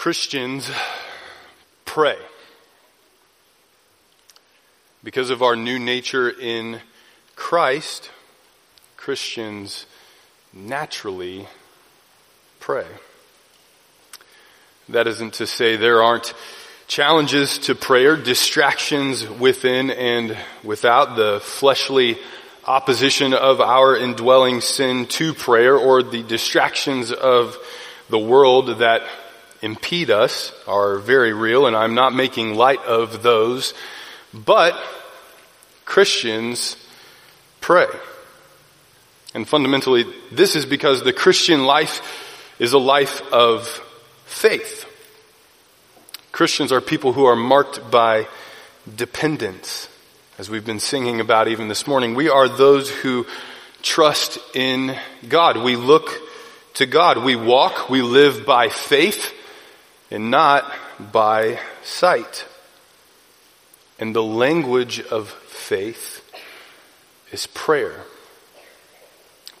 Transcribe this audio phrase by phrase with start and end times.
[0.00, 0.70] Christians
[1.84, 2.16] pray.
[5.04, 6.80] Because of our new nature in
[7.36, 8.10] Christ,
[8.96, 9.84] Christians
[10.54, 11.46] naturally
[12.60, 12.86] pray.
[14.88, 16.32] That isn't to say there aren't
[16.88, 22.16] challenges to prayer, distractions within and without, the fleshly
[22.64, 27.58] opposition of our indwelling sin to prayer, or the distractions of
[28.08, 29.02] the world that
[29.62, 33.74] impede us are very real, and I'm not making light of those.
[34.32, 34.80] But
[35.84, 36.76] Christians
[37.60, 37.88] pray.
[39.34, 42.00] And fundamentally, this is because the Christian life
[42.58, 43.66] is a life of
[44.24, 44.86] faith.
[46.32, 48.26] Christians are people who are marked by
[48.96, 49.88] dependence.
[50.38, 53.26] As we've been singing about even this morning, we are those who
[53.82, 54.96] trust in
[55.28, 55.58] God.
[55.58, 56.10] We look
[56.74, 57.18] to God.
[57.18, 59.34] We walk, we live by faith
[60.10, 60.70] and not
[61.12, 62.46] by sight.
[63.98, 66.24] And the language of faith
[67.32, 68.04] is prayer.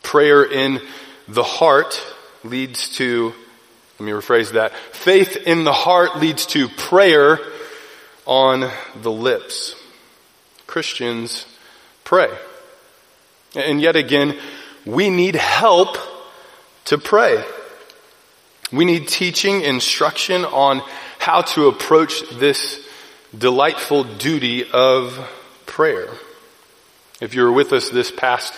[0.02, 0.80] Prayer in
[1.28, 2.02] the heart
[2.42, 3.32] leads to,
[3.98, 7.38] let me rephrase that, faith in the heart leads to prayer
[8.26, 8.70] on
[9.02, 9.76] the lips.
[10.66, 11.46] Christians
[12.04, 12.30] pray.
[13.54, 14.38] And yet again,
[14.86, 15.96] we need help
[16.86, 17.44] to pray.
[18.72, 20.82] We need teaching, instruction on
[21.18, 22.86] how to approach this
[23.36, 25.18] delightful duty of
[25.66, 26.08] prayer.
[27.20, 28.54] If you were with us this past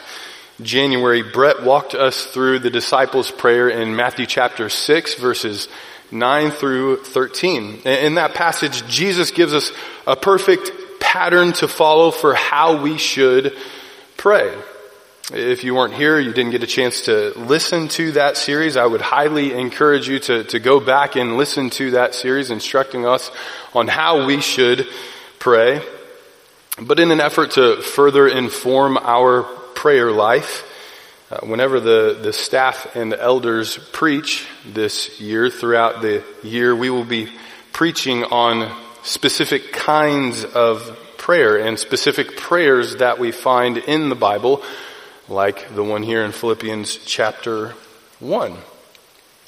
[0.60, 5.68] January, Brett walked us through the disciples' prayer in Matthew chapter 6 verses
[6.10, 7.80] 9 through 13.
[7.84, 9.72] In that passage, Jesus gives us
[10.06, 13.56] a perfect pattern to follow for how we should
[14.18, 14.54] pray.
[15.34, 18.84] If you weren't here, you didn't get a chance to listen to that series, I
[18.84, 23.30] would highly encourage you to, to go back and listen to that series instructing us
[23.72, 24.86] on how we should
[25.38, 25.80] pray.
[26.78, 29.44] But in an effort to further inform our
[29.74, 30.68] prayer life,
[31.30, 36.90] uh, whenever the, the staff and the elders preach this year, throughout the year, we
[36.90, 37.32] will be
[37.72, 38.70] preaching on
[39.02, 44.62] specific kinds of prayer and specific prayers that we find in the Bible
[45.28, 47.74] like the one here in Philippians chapter
[48.20, 48.56] 1.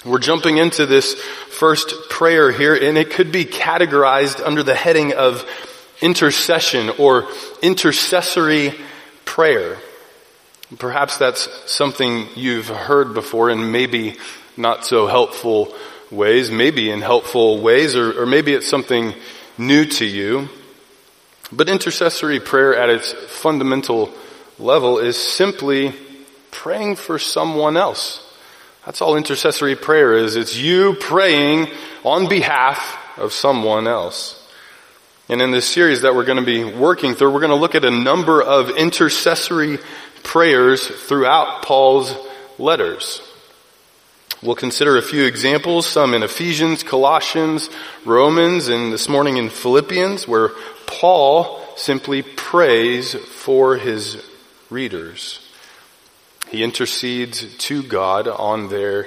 [0.04, 5.14] We're jumping into this first prayer here, and it could be categorized under the heading
[5.14, 5.44] of
[6.00, 7.28] intercession or
[7.62, 8.74] intercessory
[9.24, 9.78] prayer.
[10.78, 14.16] Perhaps that's something you've heard before in maybe
[14.56, 15.74] not so helpful
[16.10, 19.14] ways, maybe in helpful ways, or, or maybe it's something
[19.58, 20.48] new to you.
[21.50, 24.12] But intercessory prayer at its fundamental
[24.58, 25.92] level is simply
[26.50, 28.20] praying for someone else.
[28.86, 30.36] That's all intercessory prayer is.
[30.36, 31.68] It's you praying
[32.04, 34.40] on behalf of someone else.
[35.28, 37.74] And in this series that we're going to be working through, we're going to look
[37.74, 39.78] at a number of intercessory
[40.22, 42.14] prayers throughout Paul's
[42.58, 43.22] letters.
[44.42, 47.70] We'll consider a few examples, some in Ephesians, Colossians,
[48.04, 50.50] Romans, and this morning in Philippians, where
[50.86, 54.22] Paul simply prays for his
[54.74, 55.40] readers.
[56.48, 59.06] He intercedes to God on their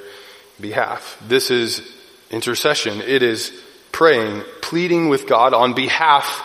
[0.60, 1.22] behalf.
[1.28, 1.88] This is
[2.32, 3.02] intercession.
[3.02, 3.52] It is
[3.92, 6.44] praying, pleading with God on behalf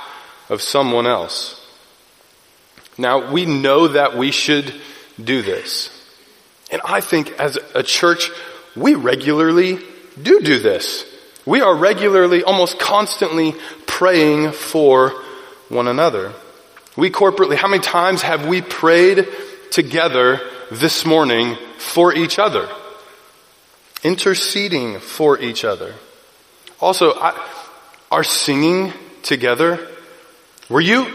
[0.51, 1.59] of someone else.
[2.99, 4.75] Now, we know that we should
[5.23, 5.89] do this.
[6.71, 8.31] And I think as a church,
[8.77, 9.79] we regularly
[10.21, 11.07] do do this.
[11.47, 13.55] We are regularly, almost constantly
[13.87, 15.11] praying for
[15.69, 16.33] one another.
[16.97, 19.27] We corporately, how many times have we prayed
[19.71, 22.69] together this morning for each other?
[24.03, 25.95] Interceding for each other.
[26.81, 27.49] Also, I,
[28.11, 28.93] our singing
[29.23, 29.89] together,
[30.69, 31.07] were you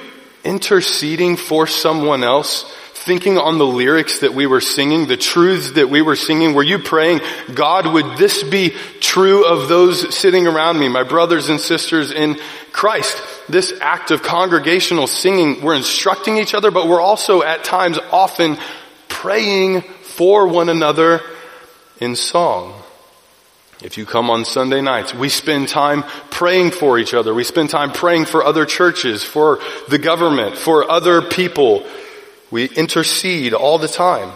[0.44, 2.64] interceding for someone else?
[3.08, 6.64] Thinking on the lyrics that we were singing, the truths that we were singing, were
[6.64, 7.22] you praying,
[7.54, 12.38] God, would this be true of those sitting around me, my brothers and sisters in
[12.72, 13.18] Christ?
[13.50, 18.58] this act of congregational singing, we're instructing each other, but we're also at times often
[19.08, 21.22] praying for one another
[22.00, 22.74] in song.
[23.82, 27.34] If you come on Sunday nights, we spend time praying for each other.
[27.34, 31.86] We spend time praying for other churches, for the government, for other people.
[32.50, 34.32] We intercede all the time.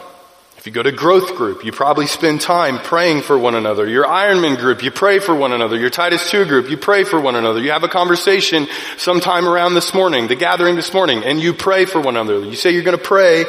[0.62, 3.88] If you go to growth group, you probably spend time praying for one another.
[3.88, 5.76] Your Ironman group, you pray for one another.
[5.76, 7.60] Your Titus 2 group, you pray for one another.
[7.60, 8.68] You have a conversation
[8.98, 12.46] sometime around this morning, the gathering this morning, and you pray for one another.
[12.46, 13.46] You say you're going to pray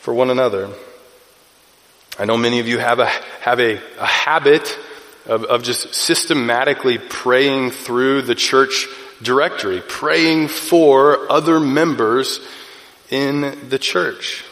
[0.00, 0.68] for one another.
[2.18, 3.06] I know many of you have a,
[3.40, 4.78] have a, a habit
[5.24, 8.88] of, of just systematically praying through the church
[9.22, 12.40] directory, praying for other members
[13.10, 14.44] in the church.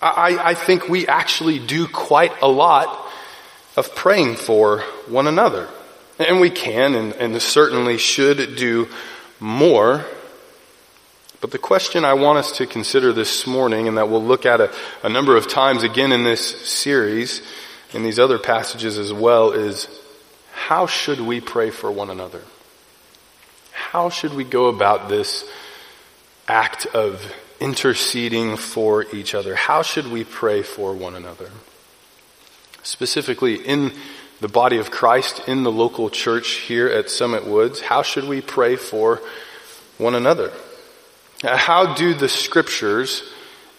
[0.00, 3.10] I, I think we actually do quite a lot
[3.76, 5.68] of praying for one another.
[6.18, 8.88] And we can and, and certainly should do
[9.40, 10.04] more.
[11.40, 14.60] But the question I want us to consider this morning, and that we'll look at
[14.60, 14.72] a,
[15.02, 17.42] a number of times again in this series,
[17.92, 19.88] in these other passages as well, is
[20.52, 22.42] how should we pray for one another?
[23.72, 25.44] How should we go about this
[26.46, 29.54] act of interceding for each other?
[29.54, 31.50] How should we pray for one another?
[32.82, 33.92] Specifically in
[34.40, 38.40] the body of Christ, in the local church here at Summit Woods, how should we
[38.40, 39.20] pray for
[39.96, 40.52] one another?
[41.42, 43.22] How do the scriptures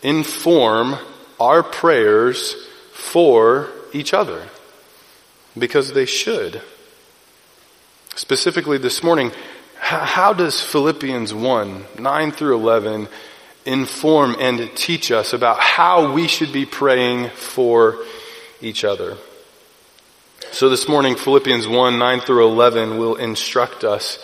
[0.01, 0.97] inform
[1.39, 2.55] our prayers
[2.93, 4.47] for each other?
[5.57, 6.61] Because they should.
[8.15, 9.31] Specifically this morning,
[9.77, 13.07] how does Philippians 1, 9 through 11
[13.65, 17.97] inform and teach us about how we should be praying for
[18.61, 19.17] each other?
[20.51, 24.19] So this morning, Philippians 1, 9 through 11 will instruct us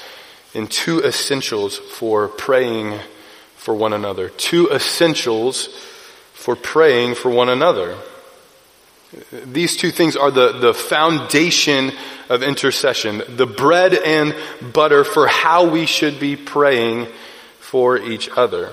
[0.54, 3.00] in two essentials for praying
[3.56, 4.30] for one another.
[4.30, 5.68] Two essentials
[6.34, 7.98] for praying for one another.
[9.32, 11.92] These two things are the, the foundation
[12.30, 14.34] of intercession, the bread and
[14.74, 17.08] butter for how we should be praying
[17.60, 18.72] for each other.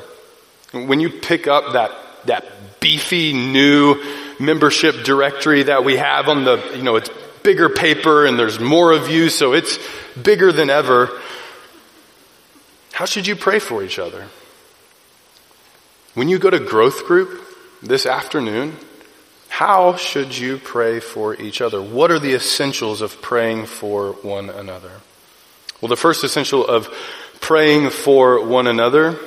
[0.73, 1.93] When you pick up that,
[2.26, 4.03] that beefy new
[4.38, 7.11] membership directory that we have on the, you know, it's
[7.43, 9.79] bigger paper and there's more of you, so it's
[10.20, 11.11] bigger than ever.
[12.93, 14.29] How should you pray for each other?
[16.15, 17.43] When you go to growth group
[17.82, 18.76] this afternoon,
[19.49, 21.81] how should you pray for each other?
[21.81, 24.91] What are the essentials of praying for one another?
[25.81, 26.88] Well, the first essential of
[27.41, 29.19] praying for one another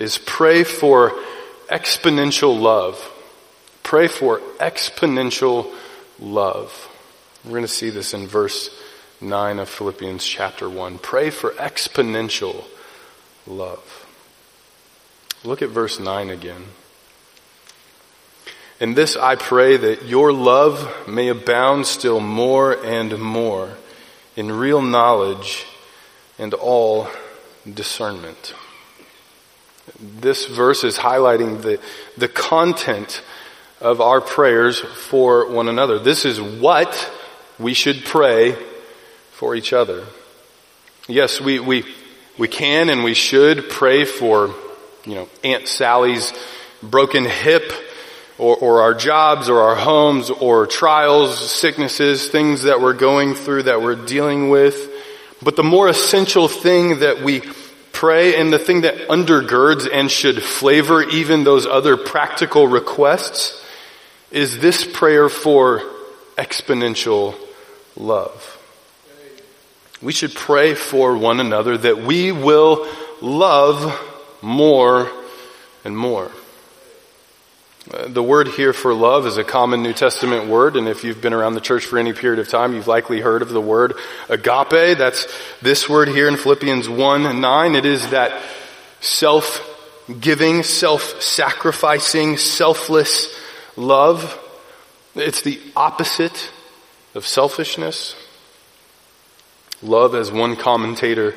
[0.00, 1.12] is pray for
[1.68, 2.98] exponential love.
[3.84, 5.72] Pray for exponential
[6.18, 6.88] love.
[7.44, 8.70] We're going to see this in verse
[9.20, 10.98] 9 of Philippians chapter 1.
[10.98, 12.64] Pray for exponential
[13.46, 14.06] love.
[15.44, 16.64] Look at verse 9 again.
[18.80, 23.76] In this I pray that your love may abound still more and more
[24.36, 25.66] in real knowledge
[26.38, 27.08] and all
[27.70, 28.54] discernment.
[29.98, 31.80] This verse is highlighting the,
[32.16, 33.22] the content
[33.80, 35.98] of our prayers for one another.
[35.98, 37.10] This is what
[37.58, 38.56] we should pray
[39.32, 40.04] for each other.
[41.08, 41.84] Yes, we, we,
[42.38, 44.54] we can and we should pray for,
[45.04, 46.32] you know, Aunt Sally's
[46.82, 47.72] broken hip
[48.38, 53.64] or, or our jobs or our homes or trials, sicknesses, things that we're going through
[53.64, 54.90] that we're dealing with.
[55.42, 57.42] But the more essential thing that we
[58.00, 63.62] pray and the thing that undergirds and should flavor even those other practical requests
[64.30, 65.82] is this prayer for
[66.38, 67.36] exponential
[67.98, 68.56] love.
[70.00, 72.88] We should pray for one another that we will
[73.20, 73.94] love
[74.40, 75.10] more
[75.84, 76.30] and more.
[77.90, 81.32] The word here for love is a common New Testament word, and if you've been
[81.32, 83.94] around the church for any period of time, you've likely heard of the word
[84.28, 84.96] agape.
[84.96, 85.26] That's
[85.60, 87.74] this word here in Philippians 1 9.
[87.74, 88.40] It is that
[89.00, 93.36] self-giving, self-sacrificing, selfless
[93.76, 94.38] love.
[95.16, 96.52] It's the opposite
[97.16, 98.14] of selfishness.
[99.82, 101.34] Love, as one commentator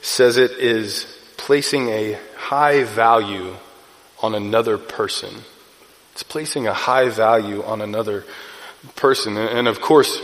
[0.00, 1.06] says it, is
[1.36, 3.54] placing a high value
[4.20, 5.44] on another person.
[6.12, 8.24] It's placing a high value on another
[8.96, 9.36] person.
[9.36, 10.20] And of course,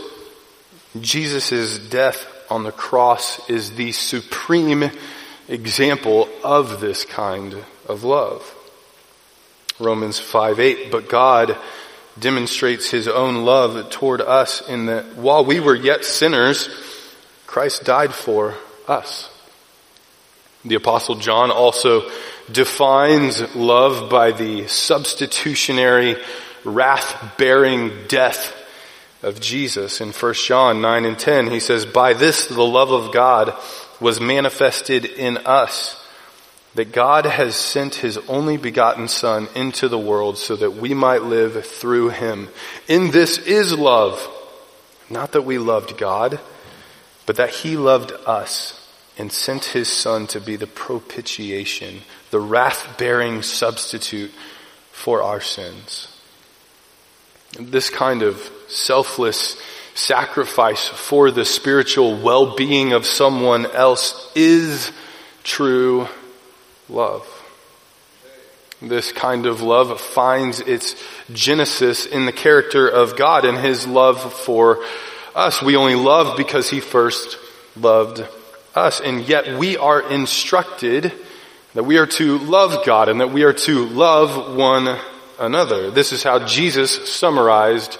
[0.99, 4.91] Jesus' death on the cross is the supreme
[5.47, 7.55] example of this kind
[7.87, 8.55] of love.
[9.79, 11.57] Romans 5 8, but God
[12.19, 16.69] demonstrates his own love toward us in that while we were yet sinners,
[17.47, 18.55] Christ died for
[18.87, 19.29] us.
[20.65, 22.09] The apostle John also
[22.51, 26.15] defines love by the substitutionary
[26.63, 28.55] wrath bearing death
[29.21, 30.01] of Jesus.
[30.01, 33.53] In 1 John 9 and 10, he says, By this the love of God
[33.99, 35.95] was manifested in us,
[36.75, 41.23] that God has sent his only begotten Son into the world so that we might
[41.23, 42.47] live through him.
[42.87, 44.25] In this is love,
[45.09, 46.39] not that we loved God,
[47.25, 48.79] but that he loved us
[49.19, 54.31] and sent his son to be the propitiation, the wrath bearing substitute
[54.91, 56.07] for our sins.
[57.59, 59.59] This kind of selfless
[59.95, 64.91] sacrifice for the spiritual well-being of someone else is
[65.43, 66.07] true
[66.87, 67.27] love.
[68.81, 70.95] This kind of love finds its
[71.33, 74.83] genesis in the character of God and His love for
[75.35, 75.61] us.
[75.61, 77.37] We only love because He first
[77.75, 78.25] loved
[78.75, 79.01] us.
[79.01, 81.11] And yet we are instructed
[81.79, 84.99] that we are to love God and that we are to love one
[85.39, 85.89] another.
[85.89, 87.97] This is how Jesus summarized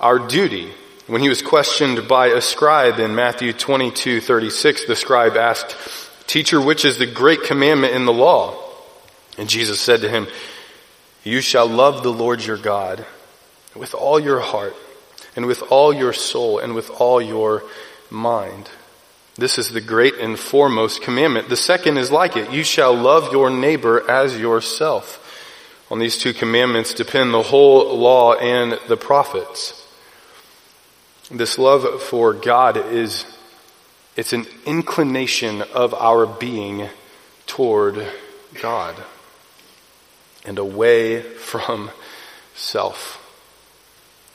[0.00, 0.72] our duty.
[1.06, 5.76] When he was questioned by a scribe in Matthew 22, 36, the scribe asked,
[6.26, 8.60] Teacher, which is the great commandment in the law?
[9.38, 10.26] And Jesus said to him,
[11.22, 13.06] You shall love the Lord your God
[13.76, 14.74] with all your heart
[15.36, 17.62] and with all your soul and with all your
[18.10, 18.68] mind.
[19.36, 21.48] This is the great and foremost commandment.
[21.48, 22.50] The second is like it.
[22.52, 25.18] You shall love your neighbor as yourself.
[25.90, 29.78] On these two commandments depend the whole law and the prophets.
[31.30, 33.24] This love for God is,
[34.16, 36.88] it's an inclination of our being
[37.46, 38.06] toward
[38.60, 38.96] God
[40.44, 41.90] and away from
[42.54, 43.18] self.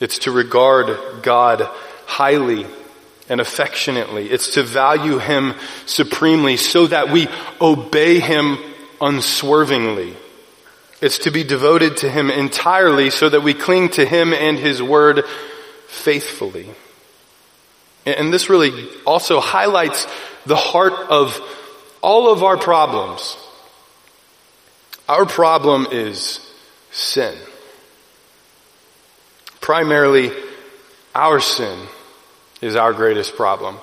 [0.00, 1.68] It's to regard God
[2.06, 2.66] highly
[3.28, 4.30] and affectionately.
[4.30, 5.54] It's to value Him
[5.86, 7.28] supremely so that we
[7.60, 8.58] obey Him
[9.00, 10.14] unswervingly.
[11.00, 14.82] It's to be devoted to Him entirely so that we cling to Him and His
[14.82, 15.24] Word
[15.86, 16.68] faithfully.
[18.06, 20.06] And this really also highlights
[20.46, 21.38] the heart of
[22.00, 23.36] all of our problems.
[25.08, 26.40] Our problem is
[26.90, 27.36] sin.
[29.60, 30.32] Primarily,
[31.14, 31.78] our sin
[32.60, 33.76] is our greatest problem.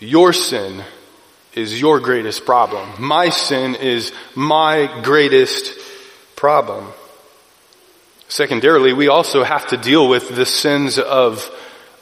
[0.00, 0.82] Your sin
[1.54, 2.88] is your greatest problem.
[2.98, 5.72] My sin is my greatest
[6.36, 6.86] problem.
[8.28, 11.50] Secondarily, we also have to deal with the sins of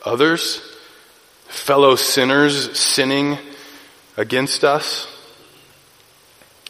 [0.05, 0.61] others,
[1.47, 3.39] fellow sinners sinning
[4.17, 5.07] against us.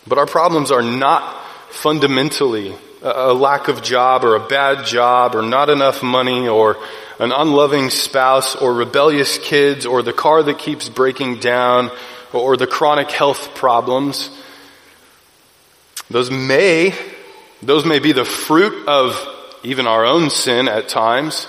[0.06, 5.42] But our problems are not fundamentally a lack of job or a bad job or
[5.42, 6.76] not enough money or
[7.18, 11.90] an unloving spouse or rebellious kids or the car that keeps breaking down
[12.32, 14.30] or the chronic health problems.
[16.10, 16.94] Those may,
[17.62, 19.16] those may be the fruit of
[19.62, 21.46] even our own sin at times.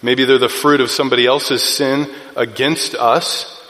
[0.00, 3.60] Maybe they're the fruit of somebody else's sin against us.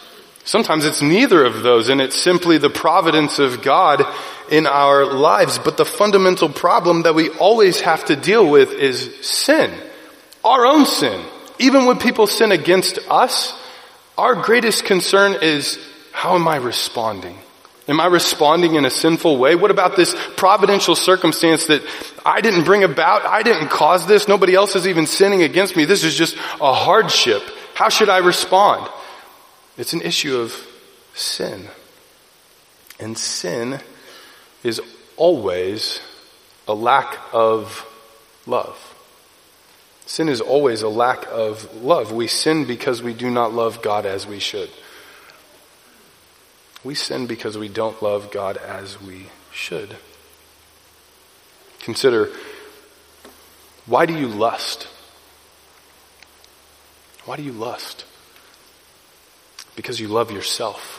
[0.45, 4.03] Sometimes it's neither of those and it's simply the providence of God
[4.51, 5.59] in our lives.
[5.59, 9.73] But the fundamental problem that we always have to deal with is sin.
[10.45, 11.25] Our own sin.
[11.59, 13.59] Even when people sin against us,
[14.19, 15.79] our greatest concern is
[16.13, 17.39] how am I responding?
[17.89, 19.57] Am I responding in a sinful way?
[19.57, 21.83] What about this providential circumstance that
[22.25, 23.25] I didn't bring about?
[23.25, 24.29] I didn't cause this.
[24.29, 25.85] Nobody else is even sinning against me.
[25.85, 27.43] This is just a hardship.
[27.75, 28.89] How should I respond?
[29.77, 30.55] It's an issue of
[31.15, 31.67] sin.
[33.01, 33.81] And sin
[34.63, 34.81] is
[35.17, 36.01] always
[36.69, 37.85] a lack of
[38.47, 38.92] love.
[40.07, 42.13] Sin is always a lack of love.
[42.13, 44.71] We sin because we do not love God as we should.
[46.85, 49.97] We sin because we don't love God as we should.
[51.81, 52.31] Consider
[53.87, 54.87] why do you lust?
[57.25, 58.05] Why do you lust?
[59.77, 60.99] Because you love yourself.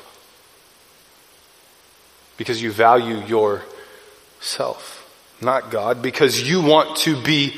[2.37, 5.07] Because you value yourself,
[5.41, 6.01] not God.
[6.01, 7.55] Because you want to be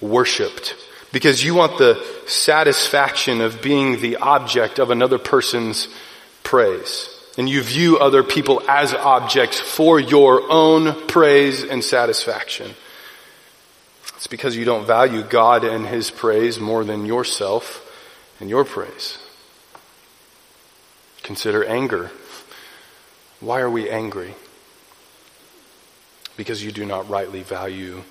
[0.00, 0.74] worshiped.
[1.12, 5.88] Because you want the satisfaction of being the object of another person's
[6.42, 7.08] praise.
[7.38, 12.74] And you view other people as objects for your own praise and satisfaction.
[14.16, 17.82] It's because you don't value God and His praise more than yourself
[18.40, 19.18] and your praise.
[21.22, 22.10] Consider anger.
[23.40, 24.34] Why are we angry?
[26.36, 28.02] Because you do not rightly value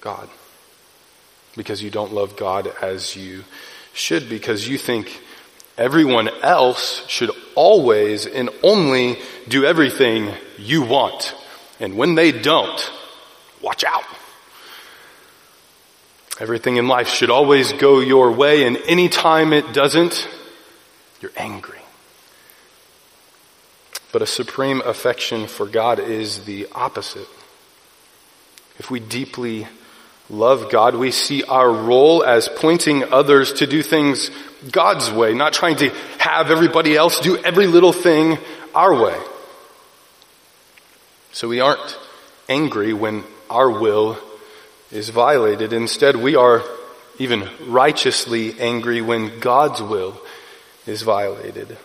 [0.00, 0.28] God.
[1.56, 3.44] Because you don't love God as you
[3.92, 4.28] should.
[4.28, 5.20] Because you think
[5.78, 9.18] everyone else should always and only
[9.48, 11.34] do everything you want.
[11.80, 12.92] And when they don't,
[13.60, 14.04] watch out.
[16.40, 20.28] Everything in life should always go your way, and anytime it doesn't,
[21.20, 21.78] you're angry.
[24.12, 27.28] But a supreme affection for God is the opposite.
[28.78, 29.68] If we deeply
[30.38, 34.30] love God, we see our role as pointing others to do things
[34.70, 38.38] God's way, not trying to have everybody else do every little thing
[38.74, 39.18] our way.
[41.32, 41.98] So we aren't
[42.48, 44.18] angry when our will
[44.90, 45.72] is violated.
[45.72, 46.62] Instead, we are
[47.18, 50.20] even righteously angry when God's will
[50.86, 51.76] is violated.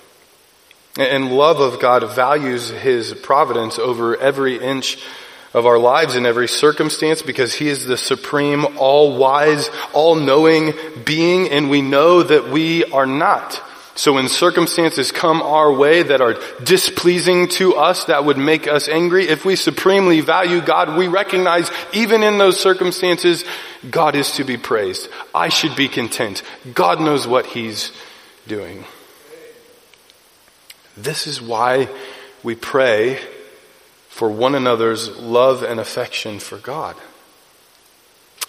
[0.98, 4.98] And love of God values His providence over every inch
[5.54, 10.74] of our lives in every circumstance because He is the supreme, all-wise, all-knowing
[11.06, 13.62] being and we know that we are not.
[13.96, 18.88] So when circumstances come our way that are displeasing to us, that would make us
[18.88, 23.44] angry, if we supremely value God, we recognize even in those circumstances,
[23.90, 25.10] God is to be praised.
[25.36, 26.44] I should be content.
[26.74, 27.92] God knows what He's
[28.48, 28.86] doing.
[30.96, 31.90] This is why
[32.42, 33.20] we pray
[34.20, 36.98] for one another's love and affection for God.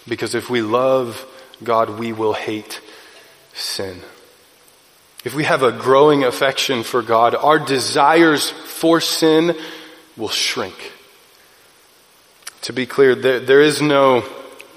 [0.05, 1.25] Because if we love
[1.63, 2.81] God, we will hate
[3.53, 4.01] sin.
[5.23, 9.55] If we have a growing affection for God, our desires for sin
[10.17, 10.91] will shrink.
[12.63, 14.25] To be clear, there, there is no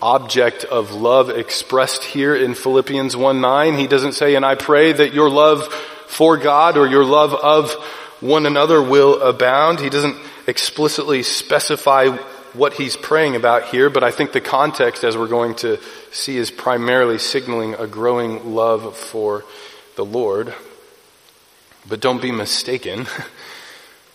[0.00, 3.78] object of love expressed here in Philippians 1 9.
[3.78, 5.66] He doesn't say, and I pray that your love
[6.06, 7.72] for God or your love of
[8.20, 9.80] one another will abound.
[9.80, 12.08] He doesn't explicitly specify
[12.52, 15.78] what he's praying about here, but I think the context, as we're going to
[16.12, 19.44] see, is primarily signaling a growing love for
[19.96, 20.54] the Lord.
[21.88, 23.06] But don't be mistaken.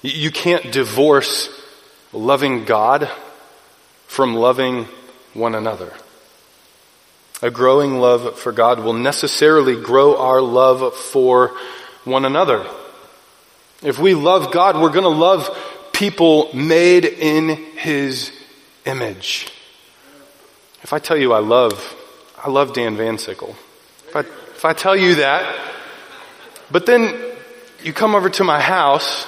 [0.01, 1.50] You can't divorce
[2.13, 3.09] loving God
[4.07, 4.88] from loving
[5.33, 5.93] one another.
[7.41, 11.55] A growing love for God will necessarily grow our love for
[12.05, 12.65] one another.
[13.81, 15.50] If we love God, we're going to love
[16.00, 18.32] people made in His
[18.86, 19.51] image.
[20.82, 21.94] If I tell you I love,
[22.41, 23.53] I love Dan Van Sickle.
[24.08, 25.60] If I, if I tell you that,
[26.72, 27.13] but then
[27.84, 29.27] you come over to my house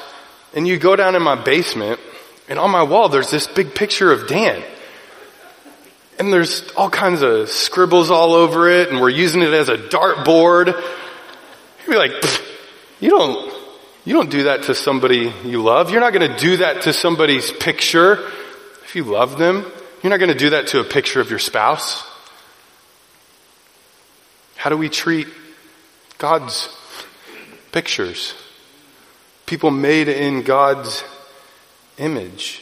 [0.53, 1.99] and you go down in my basement
[2.47, 4.63] and on my wall there's this big picture of Dan.
[6.19, 9.75] And there's all kinds of scribbles all over it and we're using it as a
[9.77, 10.67] dartboard.
[10.67, 12.13] You'd be like,
[13.01, 13.50] you don't,
[14.05, 15.91] you don't do that to somebody you love.
[15.91, 18.13] You're not going to do that to somebody's picture.
[18.83, 19.65] If you love them,
[20.01, 22.03] you're not going to do that to a picture of your spouse.
[24.55, 25.27] How do we treat
[26.21, 26.69] God's
[27.71, 28.35] pictures.
[29.45, 31.03] People made in God's
[31.97, 32.61] image.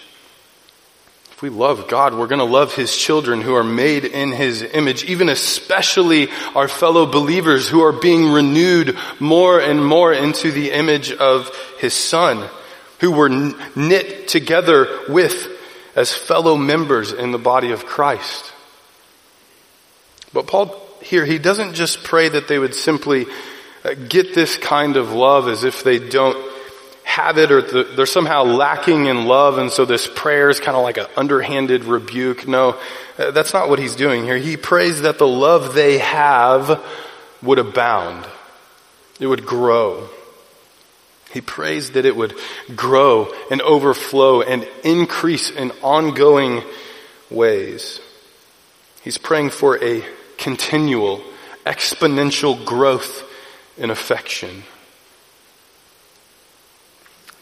[1.39, 4.62] If we love God, we're going to love His children who are made in His
[4.62, 10.71] image, even especially our fellow believers who are being renewed more and more into the
[10.71, 11.49] image of
[11.80, 12.49] His Son,
[12.99, 15.47] who were knit together with
[15.95, 18.52] as fellow members in the body of Christ.
[20.34, 23.28] But Paul here, he doesn't just pray that they would simply
[23.86, 26.48] uh, get this kind of love as if they don't
[27.10, 27.62] have it or
[27.95, 31.84] they're somehow lacking in love and so this prayer is kind of like an underhanded
[31.84, 32.48] rebuke.
[32.48, 32.80] No,
[33.17, 34.38] uh, that's not what he's doing here.
[34.38, 36.86] He prays that the love they have
[37.41, 38.28] would abound.
[39.19, 40.08] It would grow.
[41.32, 42.36] He prays that it would
[42.76, 46.62] grow and overflow and increase in ongoing
[47.32, 48.00] ways.
[49.02, 50.04] He's praying for a
[50.38, 51.24] continual,
[51.65, 53.24] exponential growth
[53.78, 54.63] in affection.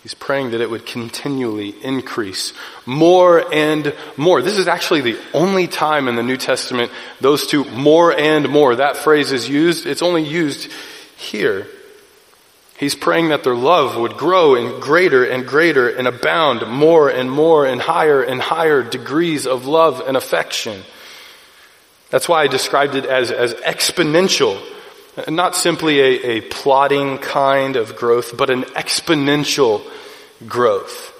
[0.08, 2.54] He's praying that it would continually increase
[2.86, 4.42] more and more.
[4.42, 8.78] This is actually the only time in the New Testament those two more and more,
[8.78, 9.86] that phrase is used.
[9.86, 10.72] It's only used
[11.18, 11.68] here.
[12.78, 17.30] He's praying that their love would grow in greater and greater and abound more and
[17.30, 20.84] more and higher and higher degrees of love and affection.
[22.12, 24.58] That's why I described it as, as exponential
[25.28, 29.82] not simply a, a plodding kind of growth, but an exponential
[30.48, 31.14] growth.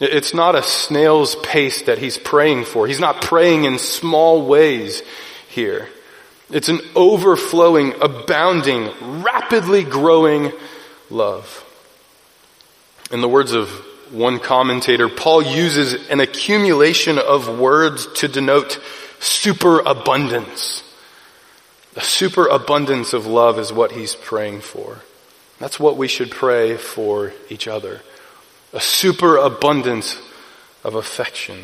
[0.00, 2.86] It's not a snail's pace that he's praying for.
[2.86, 5.02] He's not praying in small ways
[5.48, 5.88] here.
[6.48, 10.52] It's an overflowing, abounding, rapidly growing
[11.10, 11.64] love.
[13.12, 13.68] In the words of
[14.10, 18.80] one commentator, Paul uses an accumulation of words to denote
[19.20, 20.82] superabundance.
[21.96, 24.98] A superabundance of love is what he's praying for.
[25.58, 28.00] That's what we should pray for each other.
[28.72, 30.20] A superabundance
[30.84, 31.58] of affection.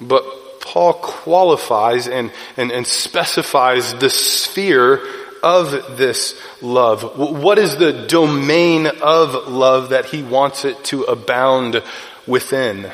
[0.00, 0.24] But
[0.60, 5.00] Paul qualifies and, and, and specifies the sphere
[5.42, 7.18] of this love.
[7.18, 11.82] What is the domain of love that he wants it to abound
[12.26, 12.90] within?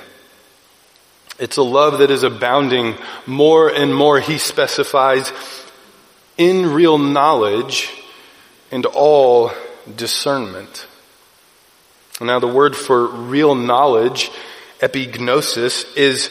[1.41, 5.33] It's a love that is abounding more and more, he specifies,
[6.37, 7.91] in real knowledge
[8.71, 9.51] and all
[9.97, 10.87] discernment.
[12.21, 14.31] Now the word for real knowledge,
[14.81, 16.31] epignosis, is,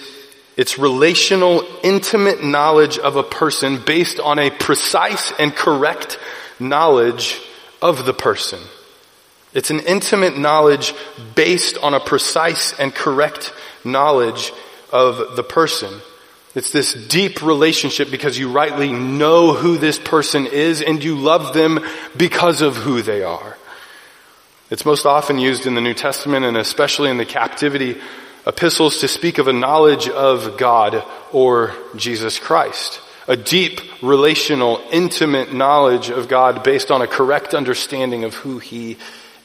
[0.56, 6.20] It's relational, intimate knowledge of a person based on a precise and correct
[6.60, 7.42] knowledge
[7.82, 8.60] of the person.
[9.56, 10.94] It's an intimate knowledge
[11.34, 13.52] based on a precise and correct
[13.84, 14.54] knowledge
[14.92, 15.94] of the person.
[16.56, 21.54] It's this deep relationship because you rightly know who this person is and you love
[21.54, 21.80] them
[22.18, 23.58] because of who they are.
[24.72, 27.98] It's most often used in the New Testament and especially in the captivity
[28.46, 33.00] epistles to speak of a knowledge of God or Jesus Christ.
[33.28, 38.98] A deep, relational, intimate knowledge of God based on a correct understanding of who He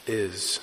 [0.07, 0.59] is.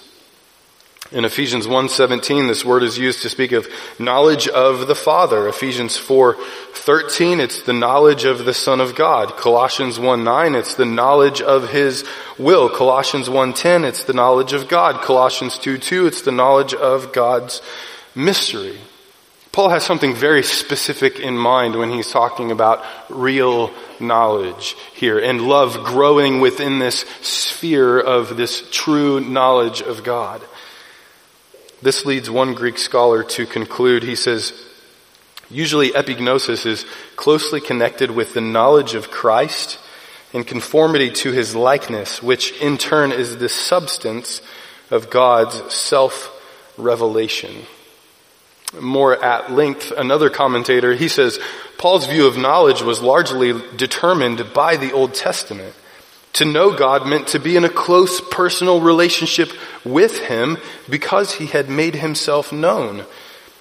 [1.13, 3.67] In Ephesians 1:17 this word is used to speak of
[3.99, 5.45] knowledge of the Father.
[5.49, 9.35] Ephesians 4:13 it's the knowledge of the Son of God.
[9.35, 12.05] Colossians 1:9 it's the knowledge of his
[12.37, 12.69] will.
[12.69, 15.01] Colossians 1:10 it's the knowledge of God.
[15.01, 17.61] Colossians 2:2 it's the knowledge of God's
[18.15, 18.79] mystery.
[19.51, 23.69] Paul has something very specific in mind when he's talking about real
[23.99, 30.41] knowledge here and love growing within this sphere of this true knowledge of God.
[31.81, 34.53] This leads one Greek scholar to conclude, he says,
[35.49, 39.79] usually epignosis is closely connected with the knowledge of Christ
[40.31, 44.41] in conformity to his likeness, which in turn is the substance
[44.89, 47.65] of God's self-revelation.
[48.79, 51.39] More at length, another commentator, he says,
[51.77, 55.75] Paul's view of knowledge was largely determined by the Old Testament.
[56.33, 59.51] To know God meant to be in a close personal relationship
[59.83, 60.57] with Him
[60.89, 63.05] because He had made Himself known.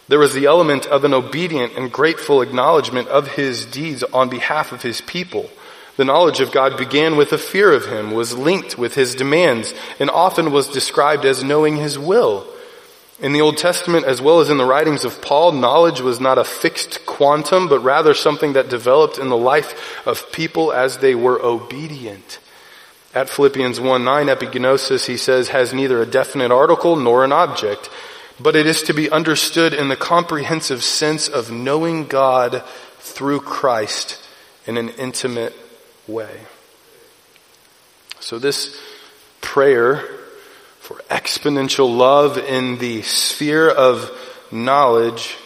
[0.09, 4.73] There was the element of an obedient and grateful acknowledgement of His deeds on behalf
[4.73, 5.51] of His people.
[5.97, 9.75] The knowledge of God began with a fear of Him, was linked with His demands,
[9.99, 12.47] and often was described as knowing His will.
[13.21, 16.39] In the Old Testament, as well as in the writings of Paul, knowledge was not
[16.39, 21.15] a fixed quantum, but rather something that developed in the life of people as they
[21.15, 22.39] were obedient.
[23.13, 27.91] At Philippians 1 9, epignosis, he says, has neither a definite article nor an object,
[28.39, 32.63] but it is to be understood in the comprehensive sense of knowing God
[32.99, 34.23] through Christ
[34.67, 35.55] in an intimate
[36.07, 36.41] way.
[38.21, 38.79] So this
[39.41, 40.05] prayer
[40.79, 44.11] for exponential love in the sphere of
[44.53, 45.37] knowledge,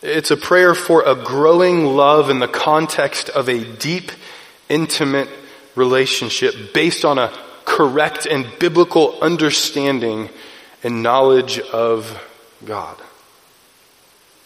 [0.00, 4.10] it's a prayer for a growing love in the context of a deep,
[4.70, 5.28] intimate
[5.74, 7.32] relationship based on a
[7.64, 10.28] correct and biblical understanding
[10.82, 12.22] and knowledge of
[12.64, 12.96] God.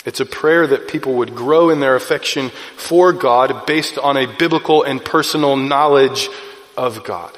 [0.04, 4.26] It's a prayer that people would grow in their affection for God based on a
[4.26, 6.28] biblical and personal knowledge
[6.76, 7.36] of God.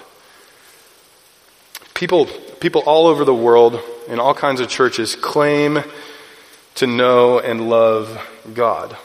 [1.94, 2.26] People,
[2.61, 5.83] people all over the world in all kinds of churches claim
[6.76, 8.24] to know and love
[8.55, 8.96] God.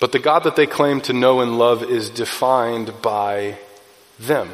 [0.00, 3.58] But the God that they claim to know and love is defined by
[4.18, 4.50] them.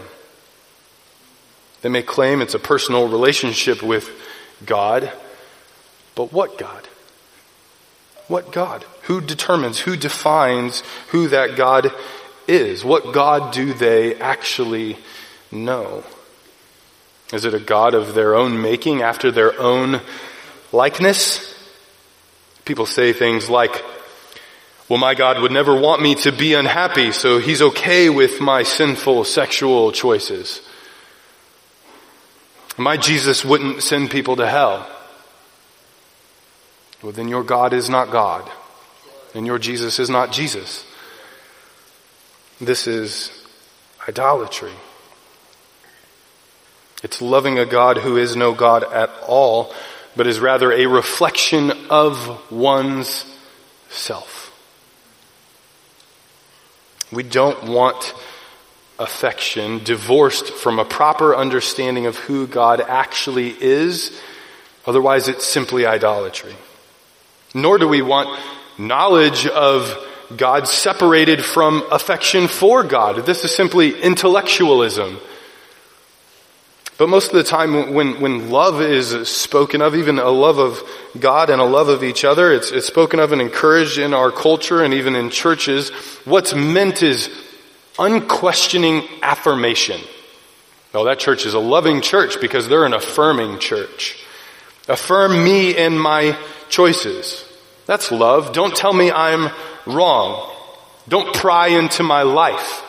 [1.83, 4.11] They may claim it's a personal relationship with
[4.65, 5.13] God,
[6.15, 6.89] but what God?
[8.27, 8.87] What God?
[9.03, 11.93] Who determines, who defines who that God
[12.49, 12.83] is?
[12.83, 14.97] What God do they actually
[15.53, 16.05] know?
[17.35, 20.01] Is it a God of their own making after their own
[20.73, 21.55] likeness?
[22.65, 23.85] People say things like,
[24.88, 28.62] well, my God would never want me to be unhappy, so he's okay with my
[28.62, 30.61] sinful sexual choices.
[32.77, 34.87] My Jesus wouldn't send people to hell.
[37.03, 38.51] Well, then your God is not God.
[39.35, 40.85] And your Jesus is not Jesus.
[42.61, 43.47] This is
[44.09, 44.73] idolatry.
[47.03, 49.75] It's loving a God who is no God at all,
[50.16, 53.27] but is rather a reflection of one's
[53.90, 54.34] self.
[57.14, 58.14] We don't want
[58.98, 64.20] affection divorced from a proper understanding of who God actually is.
[64.87, 66.55] Otherwise, it's simply idolatry.
[67.55, 68.38] Nor do we want
[68.79, 69.96] knowledge of
[70.37, 73.27] God separated from affection for God.
[73.27, 75.20] This is simply intellectualism.
[76.97, 80.81] But most of the time when, when love is spoken of, even a love of
[81.19, 84.31] God and a love of each other, it's, it's spoken of and encouraged in our
[84.31, 85.91] culture and even in churches,
[86.25, 87.31] what's meant is
[87.99, 90.01] unquestioning affirmation.
[90.93, 94.25] Well, that church is a loving church because they're an affirming church.
[94.87, 97.45] Affirm me in my choices.
[97.87, 98.53] That's love.
[98.53, 99.51] Don't tell me I'm
[99.87, 100.53] wrong.
[101.09, 102.84] Don't pry into my life.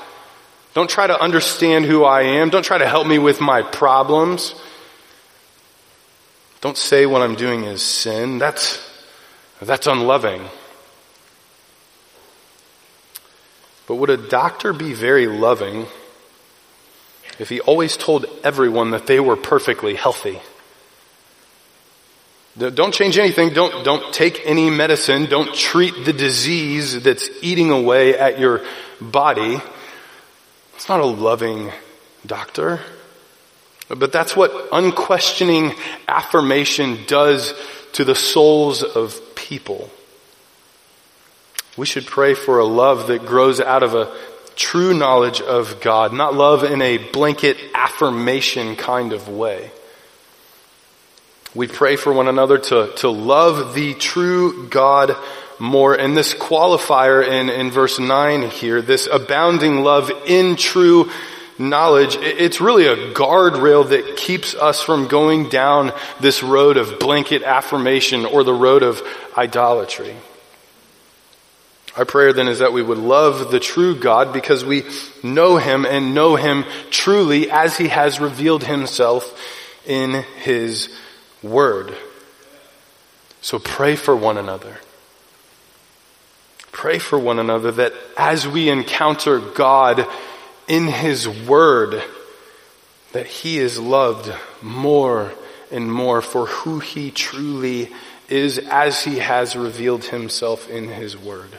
[0.75, 2.49] Don't try to understand who I am.
[2.49, 4.53] Don't try to help me with my problems.
[6.59, 8.39] Don't say what I'm doing is sin.
[8.39, 8.85] That's,
[9.61, 10.41] that's unloving.
[13.87, 15.85] But would a doctor be very loving
[17.39, 20.41] if he always told everyone that they were perfectly healthy?
[22.57, 23.53] Don't change anything.
[23.53, 25.27] Don't, don't take any medicine.
[25.27, 28.61] Don't treat the disease that's eating away at your
[28.99, 29.61] body.
[30.75, 31.71] It's not a loving
[32.25, 32.81] doctor.
[33.87, 35.73] But that's what unquestioning
[36.07, 37.53] affirmation does
[37.93, 39.89] to the souls of people.
[41.77, 44.15] We should pray for a love that grows out of a
[44.55, 49.71] true knowledge of God, not love in a blanket affirmation kind of way.
[51.53, 55.15] We pray for one another to, to love the true God
[55.59, 55.93] more.
[55.93, 61.09] And this qualifier in, in verse 9 here, this abounding love in true
[61.57, 67.43] knowledge, it's really a guardrail that keeps us from going down this road of blanket
[67.43, 69.01] affirmation or the road of
[69.37, 70.15] idolatry.
[71.95, 74.83] Our prayer then is that we would love the true God because we
[75.23, 79.39] know Him and know Him truly as He has revealed Himself
[79.85, 80.89] in His
[81.41, 81.95] Word.
[83.39, 84.79] So pray for one another.
[86.75, 90.05] Pray for one another that as we encounter God
[90.67, 92.03] in His Word,
[93.13, 94.29] that He is loved
[94.61, 95.31] more
[95.71, 97.93] and more for who He truly
[98.27, 101.57] is as He has revealed Himself in His Word.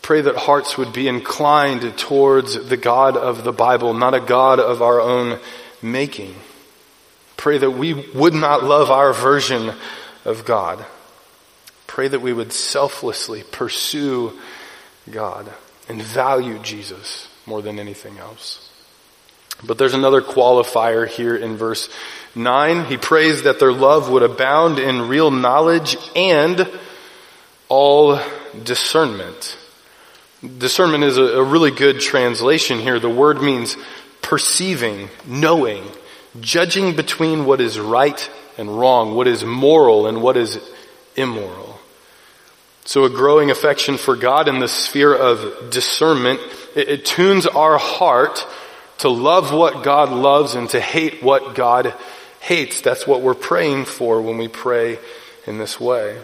[0.00, 4.60] Pray that hearts would be inclined towards the God of the Bible, not a God
[4.60, 5.40] of our own
[5.82, 6.36] making.
[7.36, 9.74] Pray that we would not love our version
[10.24, 10.86] of God.
[11.92, 14.32] Pray that we would selflessly pursue
[15.10, 15.52] God
[15.90, 18.66] and value Jesus more than anything else.
[19.62, 21.90] But there's another qualifier here in verse
[22.34, 22.86] 9.
[22.86, 26.66] He prays that their love would abound in real knowledge and
[27.68, 28.18] all
[28.64, 29.58] discernment.
[30.40, 33.00] Discernment is a, a really good translation here.
[33.00, 33.76] The word means
[34.22, 35.84] perceiving, knowing,
[36.40, 40.58] judging between what is right and wrong, what is moral and what is
[41.16, 41.71] immoral.
[42.84, 46.40] So a growing affection for God in the sphere of discernment,
[46.74, 48.46] it, it tunes our heart
[48.98, 51.94] to love what God loves and to hate what God
[52.40, 52.80] hates.
[52.80, 54.98] That's what we're praying for when we pray
[55.46, 56.20] in this way.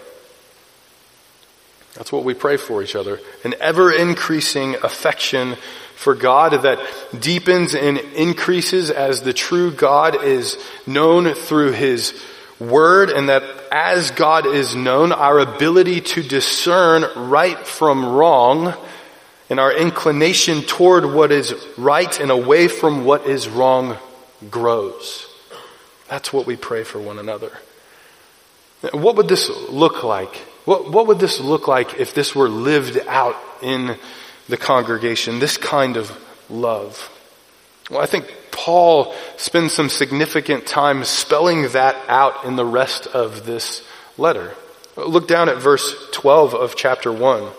[1.94, 3.20] That's what we pray for each other.
[3.44, 5.56] An ever increasing affection
[5.96, 6.78] for God that
[7.18, 12.14] deepens and increases as the true God is known through His
[12.60, 18.74] Word and that as God is known, our ability to discern right from wrong
[19.50, 23.96] and our inclination toward what is right and away from what is wrong
[24.50, 25.26] grows.
[26.08, 27.52] That's what we pray for one another.
[28.92, 30.36] What would this look like
[30.68, 33.96] what, what would this look like if this were lived out in
[34.50, 35.38] the congregation?
[35.38, 36.12] This kind of
[36.50, 37.10] love.
[37.90, 43.46] Well, I think Paul spends some significant time spelling that out in the rest of
[43.46, 43.86] this
[44.18, 44.52] letter.
[44.96, 47.52] Look down at verse 12 of chapter 1.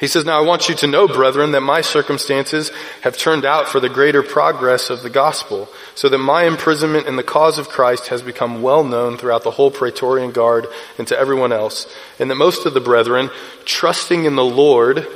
[0.00, 2.72] He says, Now I want you to know, brethren, that my circumstances
[3.02, 7.14] have turned out for the greater progress of the gospel, so that my imprisonment in
[7.14, 10.66] the cause of Christ has become well known throughout the whole Praetorian Guard
[10.98, 11.86] and to everyone else,
[12.18, 13.30] and that most of the brethren,
[13.64, 15.06] trusting in the Lord,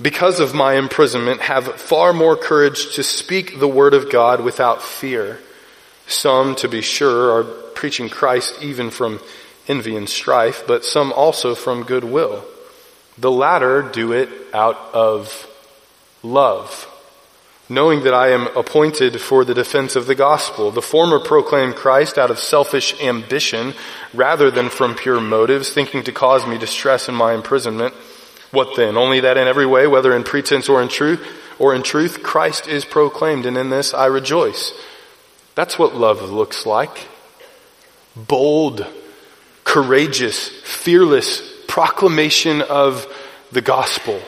[0.00, 4.82] because of my imprisonment, have far more courage to speak the word of God without
[4.82, 5.40] fear.
[6.06, 9.20] Some, to be sure, are preaching Christ even from
[9.68, 12.44] envy and strife, but some also from goodwill.
[13.18, 15.48] The latter do it out of
[16.22, 16.86] love,
[17.68, 20.70] knowing that I am appointed for the defense of the gospel.
[20.70, 23.72] The former proclaim Christ out of selfish ambition
[24.12, 27.94] rather than from pure motives, thinking to cause me distress in my imprisonment.
[28.50, 28.96] What then?
[28.96, 31.26] Only that in every way, whether in pretense or in truth,
[31.58, 34.72] or in truth, Christ is proclaimed, and in this I rejoice.
[35.54, 37.08] That's what love looks like.
[38.14, 38.86] Bold,
[39.64, 43.06] courageous, fearless proclamation of
[43.52, 44.20] the gospel.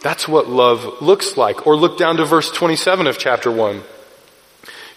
[0.00, 1.66] That's what love looks like.
[1.66, 3.82] Or look down to verse 27 of chapter 1.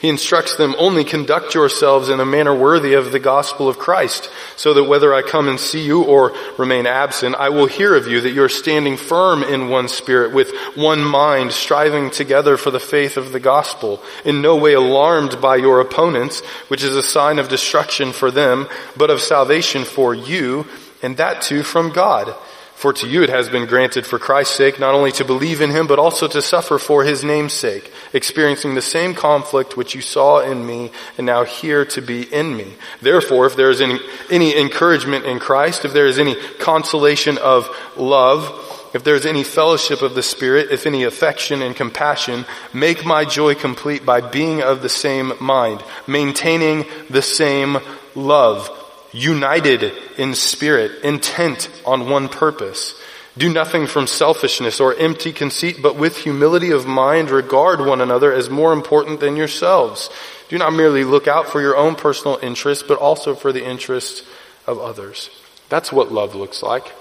[0.03, 4.29] He instructs them, only conduct yourselves in a manner worthy of the gospel of Christ,
[4.57, 8.05] so that whether I come and see you or remain absent, I will hear of
[8.05, 12.81] you that you're standing firm in one spirit, with one mind, striving together for the
[12.81, 17.39] faith of the gospel, in no way alarmed by your opponents, which is a sign
[17.39, 20.67] of destruction for them, but of salvation for you,
[21.01, 22.35] and that too from God.
[22.83, 25.69] For to you it has been granted for Christ's sake not only to believe in
[25.69, 30.01] him, but also to suffer for his name's sake, experiencing the same conflict which you
[30.01, 32.73] saw in me and now hear to be in me.
[33.01, 37.73] Therefore, if there is any, any encouragement in Christ, if there is any consolation of
[37.95, 38.51] love,
[38.93, 43.55] if there's any fellowship of the Spirit, if any affection and compassion, make my joy
[43.55, 47.77] complete by being of the same mind, maintaining the same
[48.13, 48.82] love,
[49.13, 52.99] united in spirit, intent on one purpose.
[53.37, 58.31] Do nothing from selfishness or empty conceit, but with humility of mind regard one another
[58.31, 60.09] as more important than yourselves.
[60.49, 64.21] Do not merely look out for your own personal interests, but also for the interests
[64.67, 65.29] of others.
[65.69, 66.91] That's what love looks like.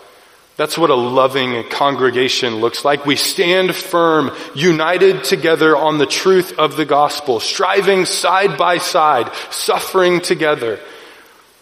[0.57, 3.05] That's what a loving congregation looks like.
[3.05, 9.31] We stand firm, united together on the truth of the gospel, striving side by side,
[9.51, 10.79] suffering together.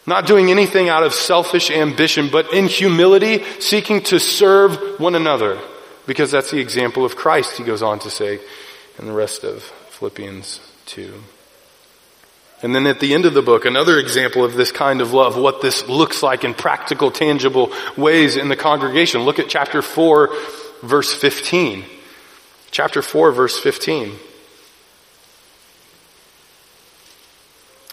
[0.06, 5.60] Not doing anything out of selfish ambition, but in humility, seeking to serve one another.
[6.06, 8.40] Because that's the example of Christ, he goes on to say
[8.98, 11.22] in the rest of Philippians 2.
[12.62, 15.36] And then at the end of the book, another example of this kind of love,
[15.36, 19.22] what this looks like in practical, tangible ways in the congregation.
[19.22, 20.30] Look at chapter 4,
[20.82, 21.84] verse 15.
[22.70, 24.14] Chapter 4, verse 15.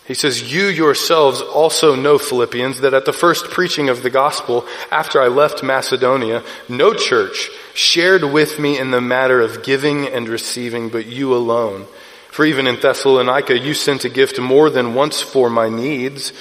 [0.07, 4.65] He says, You yourselves also know, Philippians, that at the first preaching of the gospel,
[4.89, 10.29] after I left Macedonia, no church shared with me in the matter of giving and
[10.29, 11.87] receiving, but you alone.
[12.29, 16.31] For even in Thessalonica, you sent a gift more than once for my needs.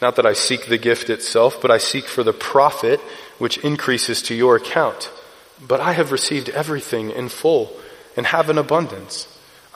[0.00, 3.00] Not that I seek the gift itself, but I seek for the profit
[3.38, 5.10] which increases to your account.
[5.66, 7.72] But I have received everything in full
[8.16, 9.26] and have an abundance.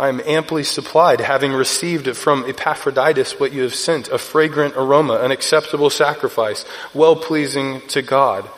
[0.03, 5.21] I am amply supplied, having received from Epaphroditus what you have sent, a fragrant aroma,
[5.21, 8.51] an acceptable sacrifice, well pleasing to God.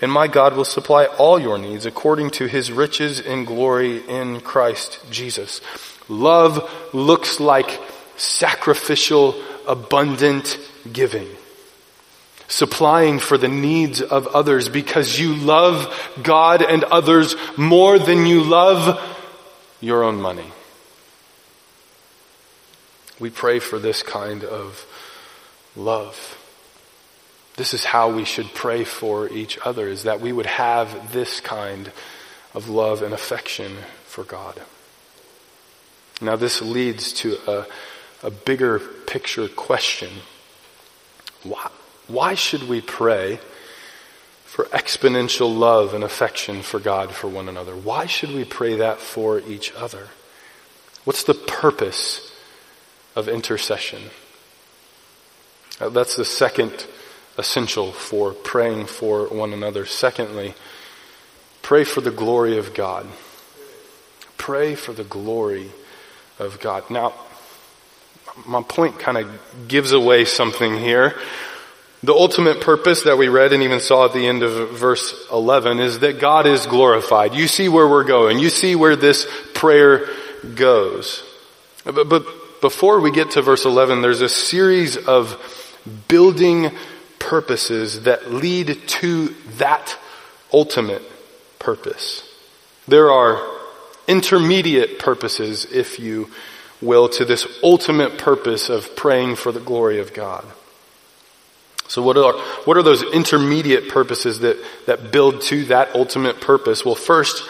[0.00, 4.40] And my God will supply all your needs according to his riches in glory in
[4.40, 5.60] Christ Jesus.
[6.08, 7.80] Love looks like
[8.16, 10.58] sacrificial, abundant
[10.92, 11.28] giving.
[12.48, 18.42] Supplying for the needs of others because you love God and others more than you
[18.42, 19.00] love
[19.80, 20.50] your own money.
[23.20, 24.86] We pray for this kind of
[25.76, 26.38] love.
[27.56, 31.40] This is how we should pray for each other, is that we would have this
[31.40, 31.92] kind
[32.54, 34.60] of love and affection for God.
[36.22, 37.66] Now, this leads to a,
[38.22, 40.10] a bigger picture question.
[41.42, 41.68] Why,
[42.08, 43.38] why should we pray
[44.44, 47.76] for exponential love and affection for God for one another?
[47.76, 50.08] Why should we pray that for each other?
[51.04, 52.29] What's the purpose
[53.16, 54.02] of intercession?
[55.80, 56.86] Uh, that's the second
[57.38, 59.86] essential for praying for one another.
[59.86, 60.54] Secondly,
[61.62, 63.06] pray for the glory of God.
[64.36, 65.70] Pray for the glory
[66.38, 66.90] of God.
[66.90, 67.14] Now,
[68.46, 69.28] my point kind of
[69.68, 71.14] gives away something here.
[72.02, 75.80] The ultimate purpose that we read and even saw at the end of verse 11
[75.80, 77.34] is that God is glorified.
[77.34, 78.38] You see where we're going.
[78.38, 80.08] You see where this prayer
[80.54, 81.22] goes.
[81.84, 82.24] But, but
[82.60, 85.38] before we get to verse 11, there's a series of
[86.08, 86.70] building
[87.18, 89.96] purposes that lead to that
[90.52, 91.02] ultimate
[91.58, 92.26] purpose.
[92.88, 93.40] There are
[94.08, 96.30] intermediate purposes, if you
[96.80, 100.44] will, to this ultimate purpose of praying for the glory of God.
[101.88, 102.32] So what are,
[102.64, 106.84] what are those intermediate purposes that, that build to that ultimate purpose?
[106.84, 107.42] Well, first,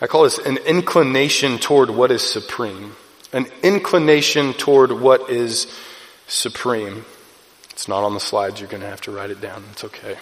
[0.00, 2.96] I call this an inclination toward what is supreme.
[3.32, 5.66] An inclination toward what is
[6.26, 7.04] supreme.
[7.70, 8.60] It's not on the slides.
[8.60, 9.64] You're going to have to write it down.
[9.72, 10.16] It's okay.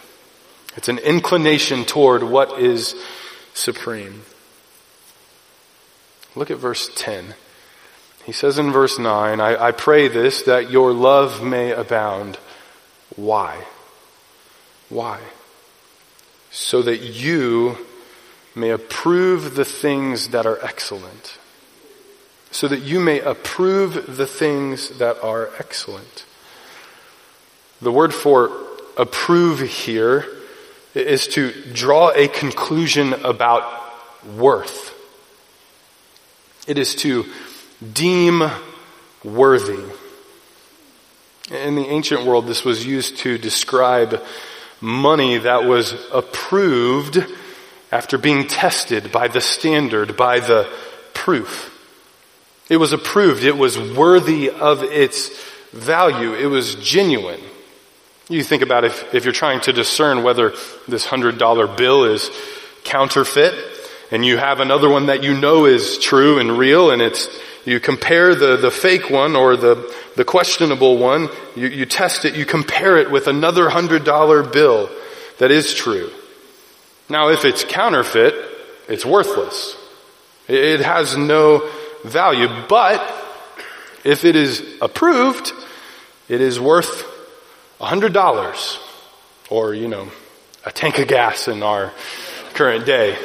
[0.77, 2.95] It's an inclination toward what is
[3.55, 4.23] supreme.
[6.35, 7.35] Look at verse 10.
[8.25, 12.39] He says in verse 9, I, I pray this that your love may abound.
[13.15, 13.65] Why?
[14.89, 15.21] Why?
[16.51, 17.79] So that you
[18.55, 21.39] may approve the things that are excellent.
[22.51, 26.25] So that you may approve the things that are excellent.
[27.83, 28.51] The word for
[28.97, 30.27] approve here
[30.95, 33.65] is to draw a conclusion about
[34.37, 34.95] worth.
[36.67, 37.27] It is to
[37.93, 38.43] deem
[39.23, 39.85] worthy.
[41.51, 44.25] In the ancient world, this was used to describe
[44.81, 47.25] money that was approved
[47.93, 50.69] after being tested by the standard, by the
[51.15, 51.73] proof.
[52.69, 53.45] It was approved.
[53.45, 55.31] It was worthy of its
[55.73, 56.35] value.
[56.35, 57.41] It was genuine.
[58.29, 60.53] You think about if, if you're trying to discern whether
[60.89, 62.31] this hundred dollar bill is
[62.83, 63.55] counterfeit
[64.11, 67.29] and you have another one that you know is true and real and it's
[67.65, 72.37] you compare the, the fake one or the, the questionable one, you, you test it,
[72.37, 74.89] you compare it with another hundred dollar bill
[75.39, 76.11] that is true.
[77.09, 78.35] Now, if it's counterfeit,
[78.89, 79.77] it's worthless.
[80.49, 81.69] It has no
[82.09, 82.49] value.
[82.69, 83.01] But
[84.05, 85.53] if it is approved,
[86.29, 87.05] it is worth
[87.81, 88.79] $100
[89.51, 90.09] or, you know,
[90.65, 91.93] a tank of gas in our
[92.55, 93.17] current day.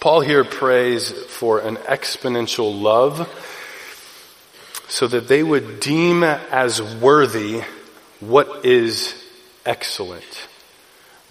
[0.00, 3.26] Paul here prays for an exponential love
[4.86, 7.62] so that they would deem as worthy
[8.20, 9.14] what is
[9.64, 10.46] excellent,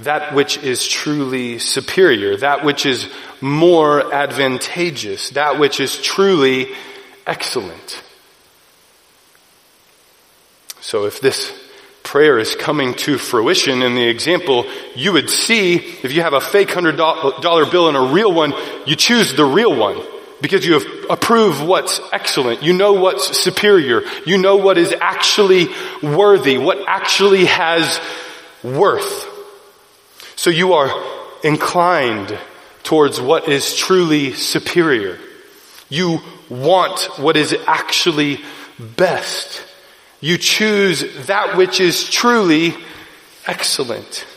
[0.03, 3.09] that which is truly superior, that which is
[3.41, 6.67] more advantageous, that which is truly
[7.25, 8.03] excellent.
[10.81, 11.51] So if this
[12.03, 16.41] prayer is coming to fruition in the example, you would see if you have a
[16.41, 18.53] fake hundred dollar bill and a real one,
[18.85, 20.01] you choose the real one
[20.41, 22.61] because you have approved what's excellent.
[22.61, 24.03] You know what's superior.
[24.25, 25.69] You know what is actually
[26.03, 27.99] worthy, what actually has
[28.61, 29.32] worth.
[30.43, 30.91] So you are
[31.41, 32.37] inclined
[32.83, 35.17] towards what is truly superior.
[35.87, 36.19] You
[36.49, 38.41] want what is actually
[38.77, 39.63] best.
[40.19, 42.75] You choose that which is truly
[43.47, 44.27] excellent.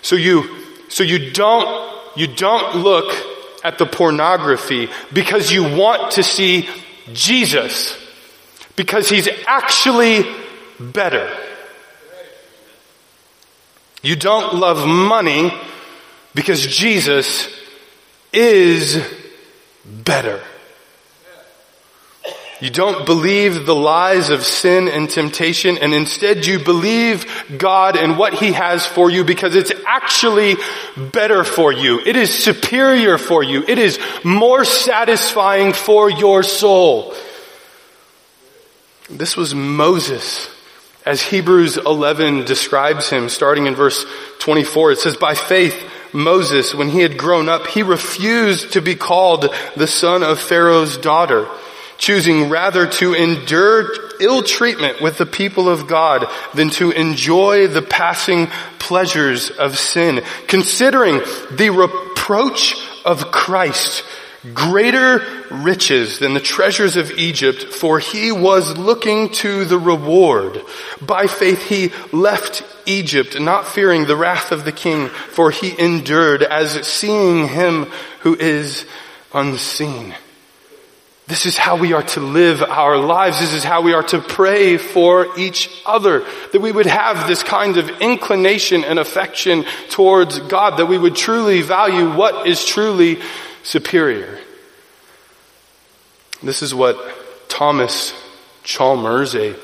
[0.00, 3.12] So you, so you don't, you don't look
[3.64, 6.68] at the pornography because you want to see
[7.12, 7.98] Jesus.
[8.76, 10.24] Because he's actually
[10.78, 11.36] better.
[14.02, 15.52] You don't love money
[16.34, 17.48] because Jesus
[18.32, 19.02] is
[19.84, 20.42] better.
[22.60, 27.26] You don't believe the lies of sin and temptation and instead you believe
[27.56, 30.56] God and what He has for you because it's actually
[30.96, 32.00] better for you.
[32.04, 33.64] It is superior for you.
[33.66, 37.14] It is more satisfying for your soul.
[39.08, 40.48] This was Moses
[41.10, 44.06] as Hebrews 11 describes him starting in verse
[44.38, 44.92] 24.
[44.92, 45.74] It says, by faith,
[46.12, 50.96] Moses, when he had grown up, he refused to be called the son of Pharaoh's
[50.96, 51.48] daughter
[51.98, 53.90] choosing rather to endure
[54.20, 58.46] ill treatment with the people of God than to enjoy the passing
[58.78, 64.02] pleasures of sin, considering the reproach of Christ
[64.54, 70.62] greater riches than the treasures of Egypt, for he was looking to the reward.
[71.00, 76.42] By faith he left Egypt, not fearing the wrath of the king, for he endured
[76.42, 77.84] as seeing him
[78.20, 78.86] who is
[79.34, 80.14] unseen.
[81.26, 83.38] This is how we are to live our lives.
[83.38, 86.24] This is how we are to pray for each other.
[86.52, 90.78] That we would have this kind of inclination and affection towards God.
[90.78, 93.20] That we would truly value what is truly
[93.62, 94.38] superior.
[96.42, 96.98] This is what
[97.48, 98.14] Thomas
[98.62, 99.54] Chalmers, a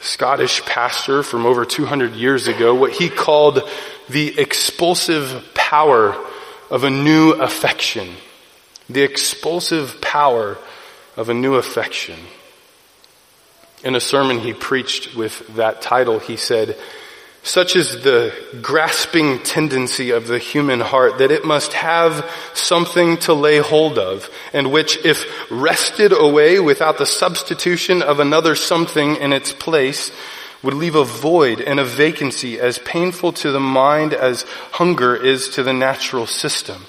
[0.00, 3.62] Scottish pastor from over 200 years ago, what he called
[4.08, 6.16] the expulsive power
[6.70, 8.08] of a new affection.
[8.90, 10.58] The expulsive power
[11.16, 12.18] of a new affection.
[13.84, 16.76] In a sermon he preached with that title, he said,
[17.44, 18.32] such is the
[18.62, 24.30] grasping tendency of the human heart that it must have something to lay hold of,
[24.52, 30.12] and which, if wrested away without the substitution of another something in its place,
[30.62, 35.48] would leave a void and a vacancy as painful to the mind as hunger is
[35.50, 36.80] to the natural system.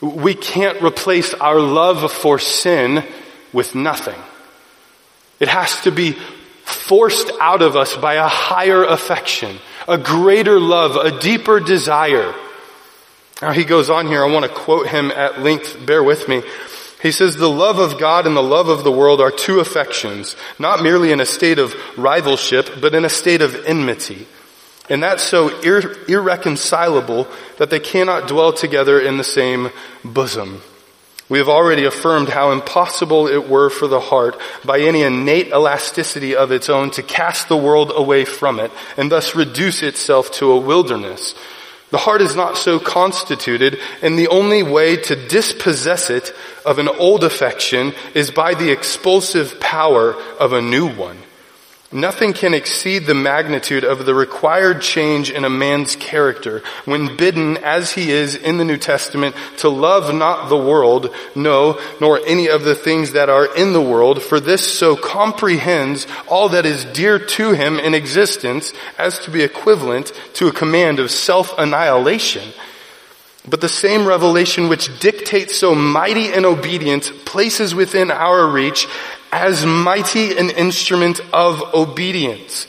[0.00, 3.04] We can't replace our love for sin
[3.52, 4.20] with nothing.
[5.38, 6.16] It has to be
[6.70, 12.34] forced out of us by a higher affection, a greater love, a deeper desire.
[13.42, 16.42] Now he goes on here, I want to quote him at length, bear with me.
[17.02, 20.36] He says, the love of God and the love of the world are two affections,
[20.58, 24.26] not merely in a state of rivalship, but in a state of enmity.
[24.90, 29.70] And that's so ir- irreconcilable that they cannot dwell together in the same
[30.04, 30.60] bosom.
[31.30, 36.34] We have already affirmed how impossible it were for the heart by any innate elasticity
[36.34, 40.50] of its own to cast the world away from it and thus reduce itself to
[40.50, 41.36] a wilderness.
[41.90, 46.34] The heart is not so constituted and the only way to dispossess it
[46.66, 51.16] of an old affection is by the expulsive power of a new one.
[51.92, 57.56] Nothing can exceed the magnitude of the required change in a man's character when bidden,
[57.56, 62.48] as he is in the New Testament, to love not the world, no, nor any
[62.48, 66.84] of the things that are in the world, for this so comprehends all that is
[66.84, 72.52] dear to him in existence as to be equivalent to a command of self-annihilation.
[73.48, 78.86] But the same revelation which dictates so mighty an obedience places within our reach
[79.32, 82.66] as mighty an instrument of obedience.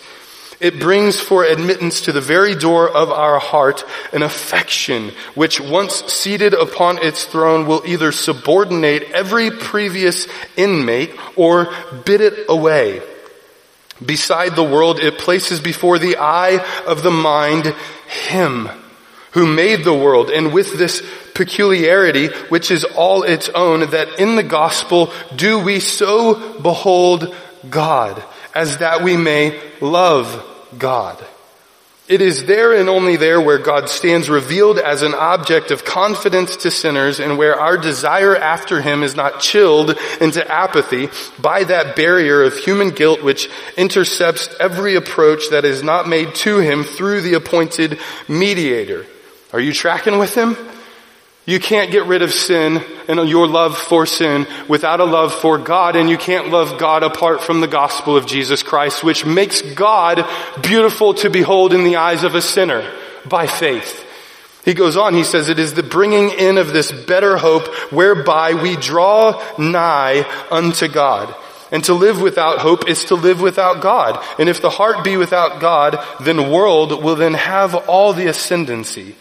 [0.60, 3.84] It brings for admittance to the very door of our heart
[4.14, 11.74] an affection which once seated upon its throne will either subordinate every previous inmate or
[12.06, 13.02] bid it away.
[14.06, 17.74] Beside the world, it places before the eye of the mind
[18.08, 18.70] Him
[19.32, 21.02] who made the world and with this
[21.34, 27.36] peculiarity, which is all its own, that in the gospel do we so behold
[27.70, 28.24] God
[28.54, 31.24] as that we may love God.
[32.08, 36.58] It is there and only there where God stands revealed as an object of confidence
[36.58, 41.08] to sinners and where our desire after Him is not chilled into apathy
[41.40, 46.58] by that barrier of human guilt which intercepts every approach that is not made to
[46.58, 49.06] Him through the appointed mediator.
[49.54, 50.56] Are you tracking with Him?
[51.46, 55.58] You can't get rid of sin and your love for sin without a love for
[55.58, 59.62] God, and you can't love God apart from the gospel of Jesus Christ, which makes
[59.62, 60.24] God
[60.62, 62.90] beautiful to behold in the eyes of a sinner
[63.28, 64.08] by faith.
[64.64, 68.54] He goes on, he says, it is the bringing in of this better hope whereby
[68.54, 71.34] we draw nigh unto God.
[71.72, 74.24] And to live without hope is to live without God.
[74.38, 79.16] And if the heart be without God, then world will then have all the ascendancy.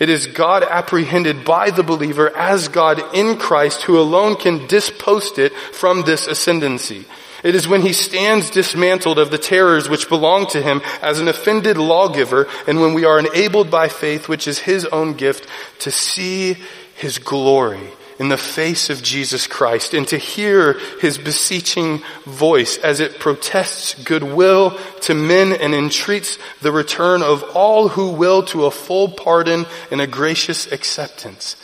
[0.00, 5.38] It is God apprehended by the believer as God in Christ who alone can dispost
[5.38, 7.04] it from this ascendancy.
[7.44, 11.28] It is when he stands dismantled of the terrors which belong to him as an
[11.28, 15.46] offended lawgiver and when we are enabled by faith, which is his own gift,
[15.80, 16.56] to see
[16.96, 17.90] his glory
[18.20, 23.94] in the face of Jesus Christ and to hear his beseeching voice as it protests
[24.04, 29.64] goodwill to men and entreats the return of all who will to a full pardon
[29.90, 31.56] and a gracious acceptance.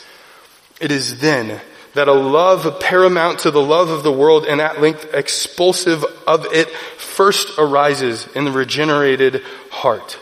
[0.81, 1.61] It is then
[1.93, 6.47] that a love paramount to the love of the world and at length expulsive of
[6.51, 10.17] it first arises in the regenerated heart.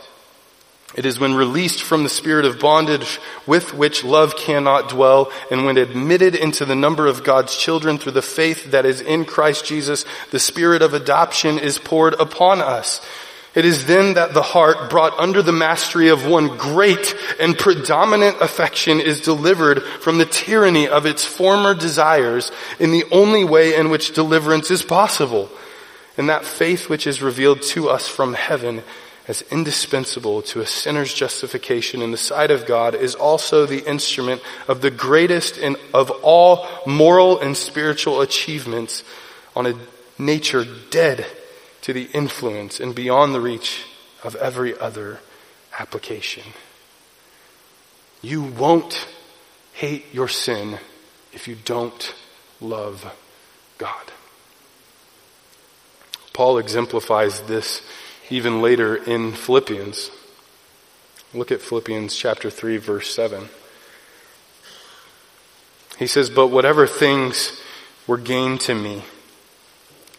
[0.96, 5.66] It is when released from the spirit of bondage with which love cannot dwell and
[5.66, 9.66] when admitted into the number of God's children through the faith that is in Christ
[9.66, 13.06] Jesus, the spirit of adoption is poured upon us.
[13.56, 18.38] It is then that the heart brought under the mastery of one great and predominant
[18.40, 23.90] affection is delivered from the tyranny of its former desires in the only way in
[23.90, 25.50] which deliverance is possible.
[26.18, 28.82] And that faith which is revealed to us from heaven
[29.28, 34.42] as indispensable to a sinner's justification in the sight of God is also the instrument
[34.68, 39.04] of the greatest and of all moral and spiritual achievements
[39.56, 39.74] on a
[40.20, 41.26] nature dead
[41.82, 43.86] to the influence and beyond the reach
[44.24, 45.20] of every other
[45.80, 46.44] application.
[48.22, 49.08] You won't
[49.74, 50.80] hate your sin
[51.34, 52.16] if you don't
[52.62, 53.12] love
[53.78, 54.12] God.
[56.34, 57.82] Paul exemplifies this
[58.30, 60.12] even later in Philippians.
[61.34, 63.50] Look at Philippians chapter 3 verse 7.
[65.98, 67.62] He says, but whatever things
[68.06, 69.04] were gained to me,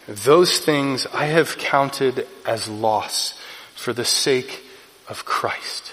[0.08, 3.38] those things I have counted as loss
[3.74, 4.64] for the sake
[5.08, 5.92] of Christ.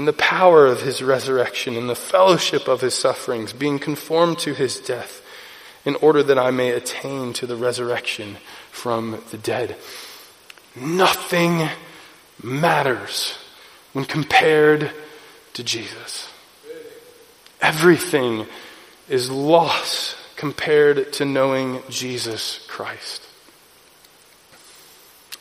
[0.00, 4.54] in the power of his resurrection, in the fellowship of his sufferings, being conformed to
[4.54, 5.20] his death,
[5.84, 8.38] in order that I may attain to the resurrection
[8.70, 9.76] from the dead.
[10.74, 11.68] Nothing
[12.42, 13.36] matters
[13.92, 14.90] when compared
[15.52, 16.32] to Jesus.
[17.60, 18.46] Everything
[19.06, 23.20] is loss compared to knowing Jesus Christ.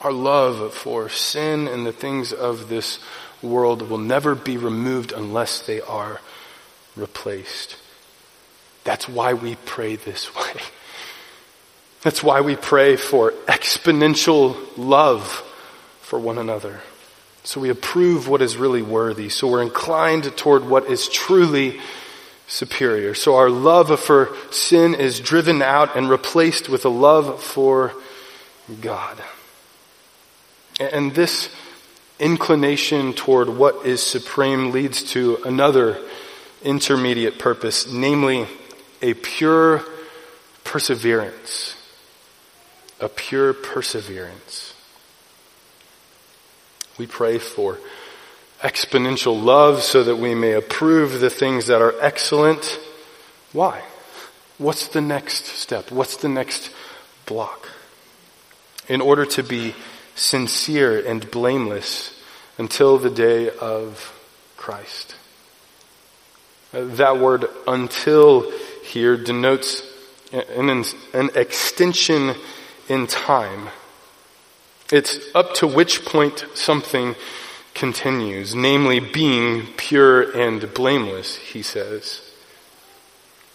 [0.01, 2.99] Our love for sin and the things of this
[3.41, 6.19] world will never be removed unless they are
[6.95, 7.77] replaced.
[8.83, 10.61] That's why we pray this way.
[12.01, 15.43] That's why we pray for exponential love
[16.01, 16.81] for one another.
[17.43, 19.29] So we approve what is really worthy.
[19.29, 21.79] So we're inclined toward what is truly
[22.47, 23.13] superior.
[23.13, 27.93] So our love for sin is driven out and replaced with a love for
[28.81, 29.17] God.
[30.79, 31.49] And this
[32.19, 35.97] inclination toward what is supreme leads to another
[36.63, 38.45] intermediate purpose, namely
[39.01, 39.83] a pure
[40.63, 41.75] perseverance.
[42.99, 44.73] A pure perseverance.
[46.97, 47.77] We pray for
[48.61, 52.79] exponential love so that we may approve the things that are excellent.
[53.53, 53.83] Why?
[54.57, 55.91] What's the next step?
[55.91, 56.69] What's the next
[57.25, 57.69] block?
[58.89, 59.75] In order to be
[60.19, 62.13] sincere and blameless
[62.57, 64.13] until the day of
[64.57, 65.15] Christ.
[66.73, 68.51] Uh, that word until
[68.83, 69.81] here denotes
[70.31, 72.35] an, an extension
[72.87, 73.69] in time.
[74.91, 77.15] It's up to which point something
[77.73, 82.21] continues, namely being pure and blameless, he says.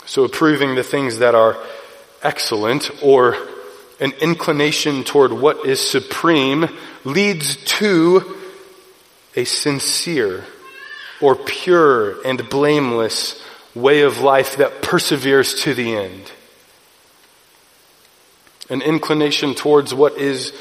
[0.07, 1.57] So approving the things that are
[2.23, 3.37] excellent or
[4.05, 6.69] an inclination toward what is supreme
[7.05, 8.37] leads to
[9.35, 10.45] a sincere
[11.23, 13.43] or pure and blameless
[13.75, 16.31] way of life that perseveres to the end.
[18.69, 20.53] An inclination towards what is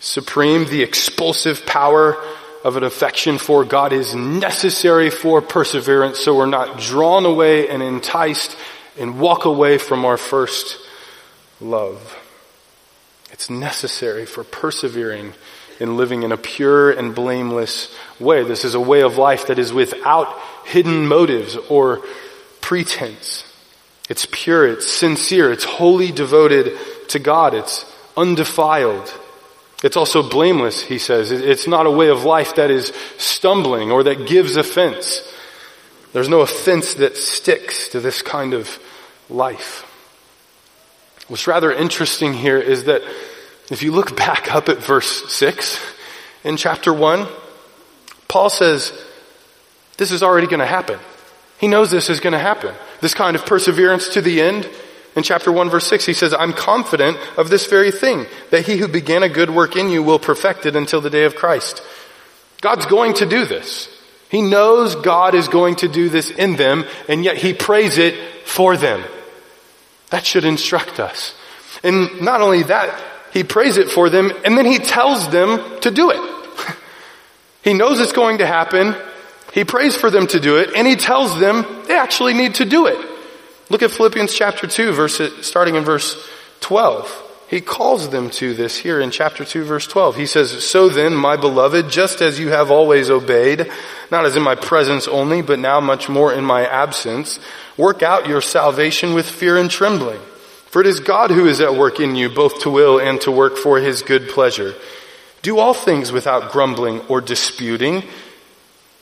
[0.00, 2.22] supreme, the expulsive power
[2.64, 7.82] of an affection for God is necessary for perseverance so we're not drawn away and
[7.82, 8.54] enticed
[8.98, 10.76] and walk away from our first
[11.62, 12.19] love.
[13.40, 15.32] It's necessary for persevering
[15.78, 18.44] in living in a pure and blameless way.
[18.44, 22.02] This is a way of life that is without hidden motives or
[22.60, 23.50] pretense.
[24.10, 26.76] It's pure, it's sincere, it's wholly devoted
[27.08, 29.10] to God, it's undefiled.
[29.82, 31.30] It's also blameless, he says.
[31.32, 35.26] It's not a way of life that is stumbling or that gives offense.
[36.12, 38.68] There's no offense that sticks to this kind of
[39.30, 39.86] life.
[41.28, 43.02] What's rather interesting here is that
[43.70, 45.78] if you look back up at verse 6
[46.44, 47.26] in chapter 1,
[48.28, 48.92] Paul says,
[49.96, 50.98] this is already going to happen.
[51.58, 52.74] He knows this is going to happen.
[53.00, 54.68] This kind of perseverance to the end.
[55.14, 58.78] In chapter 1 verse 6, he says, I'm confident of this very thing, that he
[58.78, 61.82] who began a good work in you will perfect it until the day of Christ.
[62.60, 63.94] God's going to do this.
[64.30, 68.14] He knows God is going to do this in them, and yet he prays it
[68.46, 69.02] for them.
[70.10, 71.34] That should instruct us.
[71.82, 72.98] And not only that,
[73.32, 76.76] he prays it for them, and then he tells them to do it.
[77.62, 78.94] he knows it's going to happen.
[79.52, 82.64] He prays for them to do it, and he tells them they actually need to
[82.64, 82.98] do it.
[83.68, 86.16] Look at Philippians chapter 2, verse, starting in verse
[86.60, 87.28] 12.
[87.50, 90.14] He calls them to this here in chapter 2 verse 12.
[90.14, 93.68] He says, So then, my beloved, just as you have always obeyed,
[94.08, 97.40] not as in my presence only, but now much more in my absence,
[97.76, 100.20] work out your salvation with fear and trembling.
[100.70, 103.32] For it is God who is at work in you, both to will and to
[103.32, 104.76] work for his good pleasure.
[105.42, 108.04] Do all things without grumbling or disputing,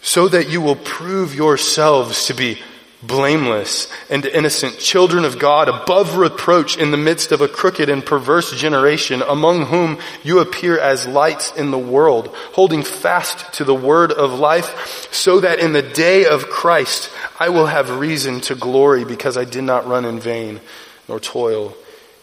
[0.00, 2.58] so that you will prove yourselves to be
[3.02, 8.02] blameless and innocent, children of God, above reproach in the midst of a crooked and
[8.02, 13.74] perverse generation, among whom you appear as lights in the world, holding fast to the
[13.74, 18.54] word of life, so that in the day of Christ I will have reason to
[18.54, 20.60] glory because I did not run in vain
[21.08, 21.74] nor toil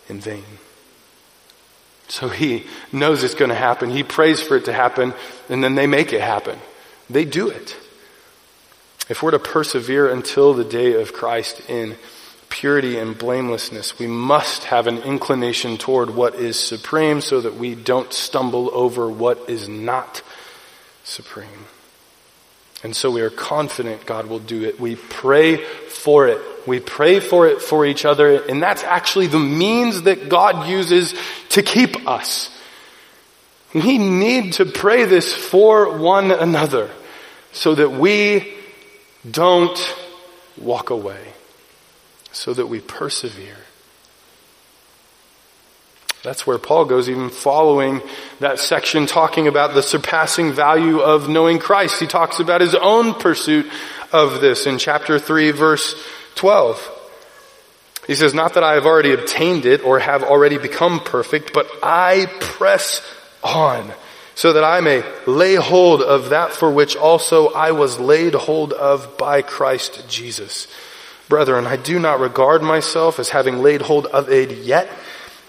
[0.07, 0.45] in vain.
[2.07, 3.89] So he knows it's going to happen.
[3.89, 5.13] He prays for it to happen
[5.49, 6.59] and then they make it happen.
[7.09, 7.75] They do it.
[9.09, 11.95] If we're to persevere until the day of Christ in
[12.49, 17.75] purity and blamelessness, we must have an inclination toward what is supreme so that we
[17.75, 20.21] don't stumble over what is not
[21.03, 21.65] supreme.
[22.83, 24.79] And so we are confident God will do it.
[24.79, 26.41] We pray for it.
[26.65, 28.43] We pray for it for each other.
[28.43, 31.13] And that's actually the means that God uses
[31.49, 32.49] to keep us.
[33.73, 36.89] We need to pray this for one another
[37.51, 38.53] so that we
[39.29, 39.77] don't
[40.57, 41.33] walk away
[42.35, 43.57] so that we persevere.
[46.23, 48.01] That's where Paul goes, even following
[48.39, 51.99] that section talking about the surpassing value of knowing Christ.
[51.99, 53.67] He talks about his own pursuit
[54.11, 55.95] of this in chapter 3 verse
[56.35, 57.01] 12.
[58.07, 61.67] He says, not that I have already obtained it or have already become perfect, but
[61.81, 63.01] I press
[63.43, 63.91] on
[64.35, 68.73] so that I may lay hold of that for which also I was laid hold
[68.73, 70.67] of by Christ Jesus.
[71.29, 74.89] Brethren, I do not regard myself as having laid hold of it yet,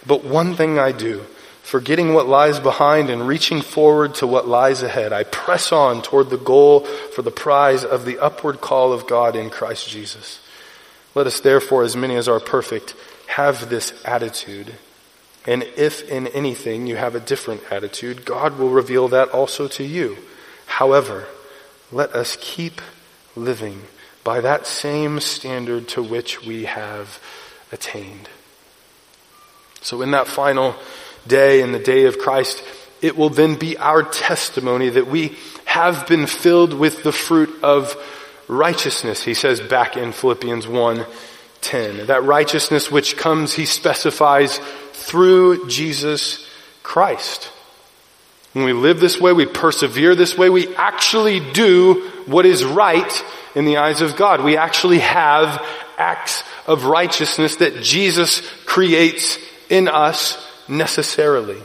[0.06, 1.26] but one thing I do,
[1.62, 6.30] forgetting what lies behind and reaching forward to what lies ahead, I press on toward
[6.30, 10.38] the goal for the prize of the upward call of God in Christ Jesus.
[11.16, 12.94] Let us therefore, as many as are perfect,
[13.26, 14.74] have this attitude.
[15.46, 19.82] And if in anything you have a different attitude, God will reveal that also to
[19.82, 20.18] you.
[20.66, 21.26] However,
[21.90, 22.82] let us keep
[23.34, 23.80] living
[24.24, 27.18] by that same standard to which we have
[27.72, 28.28] attained.
[29.80, 30.76] So in that final
[31.26, 32.62] day, in the day of Christ,
[33.00, 37.96] it will then be our testimony that we have been filled with the fruit of
[38.48, 41.06] righteousness, he says back in Philippians 1
[41.62, 42.06] 10.
[42.06, 44.58] That righteousness which comes, he specifies,
[44.92, 46.46] through Jesus
[46.82, 47.50] Christ.
[48.52, 53.24] When we live this way, we persevere this way, we actually do what is right
[53.54, 54.42] in the eyes of God.
[54.42, 55.64] We actually have
[55.98, 59.38] acts of righteousness that Jesus creates
[59.68, 61.58] in us necessarily.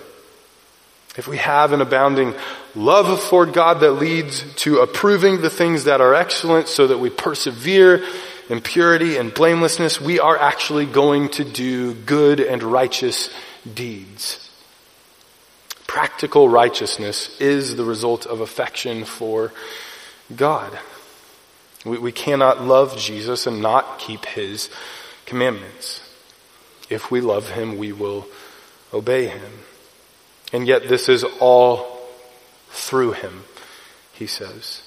[1.17, 2.33] If we have an abounding
[2.75, 7.09] love for God that leads to approving the things that are excellent so that we
[7.09, 8.03] persevere
[8.49, 13.29] in purity and blamelessness, we are actually going to do good and righteous
[13.73, 14.49] deeds.
[15.87, 19.51] Practical righteousness is the result of affection for
[20.35, 20.77] God.
[21.85, 24.69] We, we cannot love Jesus and not keep his
[25.25, 26.01] commandments.
[26.89, 28.27] If we love him, we will
[28.93, 29.51] obey him.
[30.51, 31.90] And yet this is all
[32.71, 33.43] through him,
[34.13, 34.81] he says.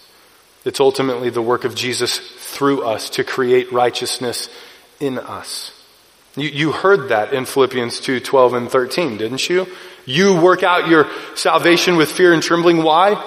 [0.64, 4.48] It's ultimately the work of Jesus through us to create righteousness
[5.00, 5.72] in us.
[6.36, 9.66] You, you heard that in Philippians 2, 12 and 13, didn't you?
[10.06, 12.82] You work out your salvation with fear and trembling.
[12.82, 13.22] Why?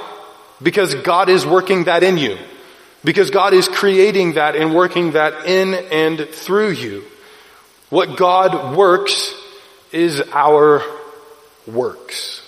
[0.62, 2.38] Because God is working that in you.
[3.04, 7.04] Because God is creating that and working that in and through you.
[7.90, 9.34] What God works
[9.92, 10.84] is our
[11.66, 12.42] works.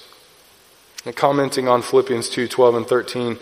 [1.10, 3.40] And commenting on Philippians 2, 12 and 13,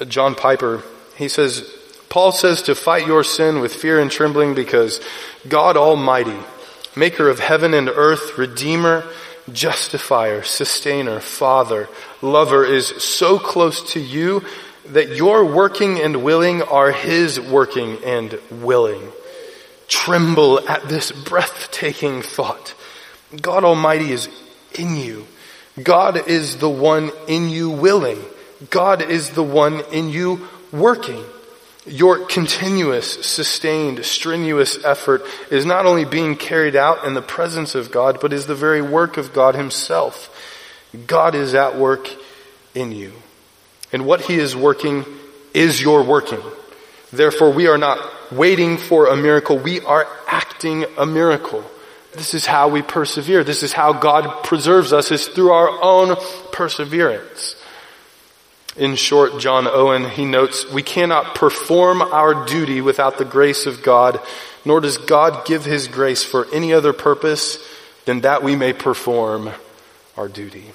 [0.00, 0.82] uh, John Piper,
[1.14, 1.62] he says,
[2.08, 5.00] Paul says to fight your sin with fear and trembling because
[5.46, 6.36] God Almighty,
[6.96, 9.04] maker of heaven and earth, redeemer,
[9.52, 11.88] justifier, sustainer, father,
[12.20, 14.42] lover is so close to you
[14.86, 19.12] that your working and willing are his working and willing.
[19.86, 22.74] Tremble at this breathtaking thought.
[23.40, 24.28] God Almighty is
[24.76, 25.28] in you.
[25.82, 28.22] God is the one in you willing.
[28.70, 31.24] God is the one in you working.
[31.86, 37.90] Your continuous, sustained, strenuous effort is not only being carried out in the presence of
[37.90, 40.30] God, but is the very work of God himself.
[41.06, 42.08] God is at work
[42.74, 43.12] in you.
[43.92, 45.04] And what he is working
[45.52, 46.40] is your working.
[47.12, 49.58] Therefore, we are not waiting for a miracle.
[49.58, 51.64] We are acting a miracle.
[52.16, 53.44] This is how we persevere.
[53.44, 56.16] This is how God preserves us is through our own
[56.52, 57.56] perseverance.
[58.76, 63.82] In short, John Owen, he notes, we cannot perform our duty without the grace of
[63.82, 64.20] God,
[64.64, 67.58] nor does God give his grace for any other purpose
[68.04, 69.50] than that we may perform
[70.16, 70.72] our duty.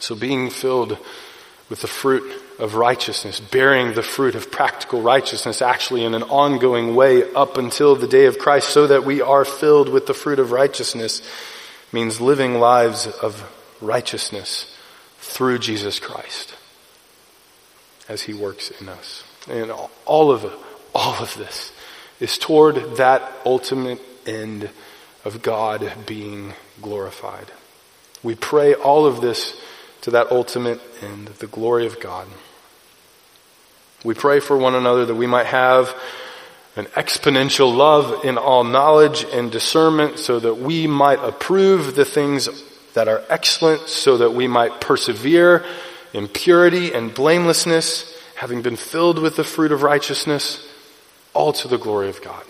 [0.00, 0.98] So being filled
[1.68, 6.94] with the fruit of righteousness, bearing the fruit of practical righteousness actually in an ongoing
[6.94, 10.38] way up until the day of Christ so that we are filled with the fruit
[10.38, 11.22] of righteousness
[11.92, 13.44] means living lives of
[13.80, 14.74] righteousness
[15.18, 16.54] through Jesus Christ
[18.08, 19.24] as he works in us.
[19.48, 19.70] And
[20.04, 20.44] all of
[20.94, 21.72] all of this
[22.20, 24.70] is toward that ultimate end
[25.24, 27.52] of God being glorified.
[28.22, 29.60] We pray all of this
[30.02, 32.26] to that ultimate end, the glory of God.
[34.06, 35.92] We pray for one another that we might have
[36.76, 42.48] an exponential love in all knowledge and discernment so that we might approve the things
[42.94, 45.64] that are excellent so that we might persevere
[46.12, 50.64] in purity and blamelessness, having been filled with the fruit of righteousness,
[51.34, 52.44] all to the glory of God.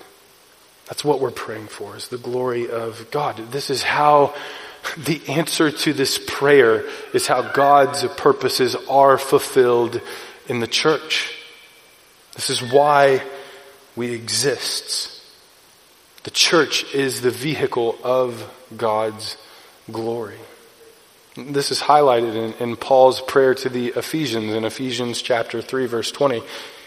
[0.88, 3.38] That's what we're praying for, is the glory of God.
[3.50, 4.34] This is how
[4.98, 6.84] the answer to this prayer
[7.14, 10.02] is how God's purposes are fulfilled
[10.48, 11.32] in the church.
[12.36, 13.22] This is why
[13.96, 15.22] we exist.
[16.24, 19.38] The church is the vehicle of God's
[19.90, 20.38] glory.
[21.34, 26.10] This is highlighted in, in, Paul's prayer to the Ephesians in Ephesians chapter 3 verse
[26.10, 26.42] 20.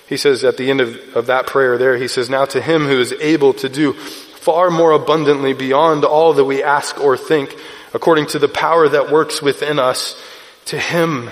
[0.08, 2.86] He says at the end of, of that prayer there, he says, Now to him
[2.86, 7.56] who is able to do far more abundantly beyond all that we ask or think,
[7.94, 10.20] according to the power that works within us,
[10.66, 11.30] to him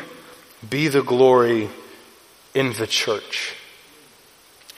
[0.68, 1.70] be the glory
[2.54, 3.57] in the church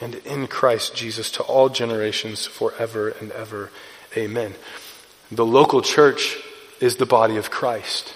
[0.00, 3.70] and in Christ Jesus to all generations forever and ever.
[4.16, 4.54] Amen.
[5.30, 6.36] The local church
[6.80, 8.14] is the body of Christ.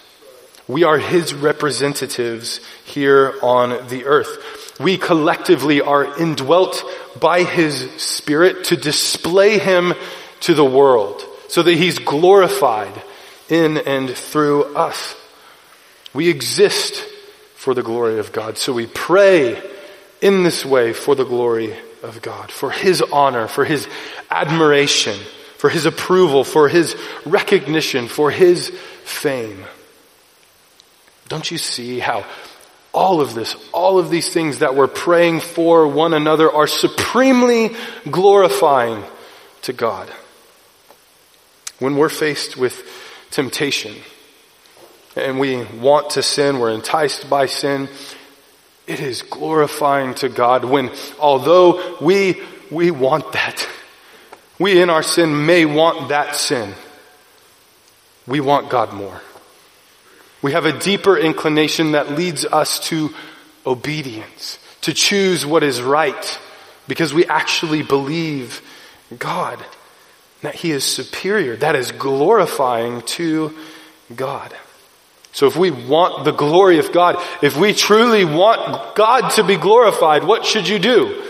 [0.66, 4.80] We are His representatives here on the earth.
[4.80, 6.82] We collectively are indwelt
[7.20, 9.93] by His Spirit to display Him
[10.41, 13.03] to the world so that He's glorified
[13.49, 15.14] in and through us.
[16.14, 17.05] We exist
[17.57, 18.57] for the glory of God.
[18.57, 19.62] So we pray
[20.25, 23.87] in this way for the glory of God, for His honor, for His
[24.31, 25.18] admiration,
[25.59, 26.97] for His approval, for His
[27.27, 28.70] recognition, for His
[29.05, 29.64] fame.
[31.29, 32.25] Don't you see how
[32.95, 37.77] all of this, all of these things that we're praying for one another are supremely
[38.11, 39.05] glorifying
[39.62, 40.09] to God?
[41.81, 42.83] When we're faced with
[43.31, 43.95] temptation
[45.16, 47.91] and we want to sin, we're enticed by sin,
[48.87, 53.66] it is glorifying to God when although we, we want that,
[54.59, 56.74] we in our sin may want that sin,
[58.26, 59.20] we want God more.
[60.43, 63.11] We have a deeper inclination that leads us to
[63.66, 66.39] obedience, to choose what is right,
[66.87, 68.61] because we actually believe
[69.18, 69.64] God,
[70.43, 71.57] that He is superior.
[71.57, 73.57] That is glorifying to
[74.14, 74.55] God.
[75.35, 79.57] So if we want the glory of God, if we truly want God to be
[79.57, 81.24] glorified, what should you do?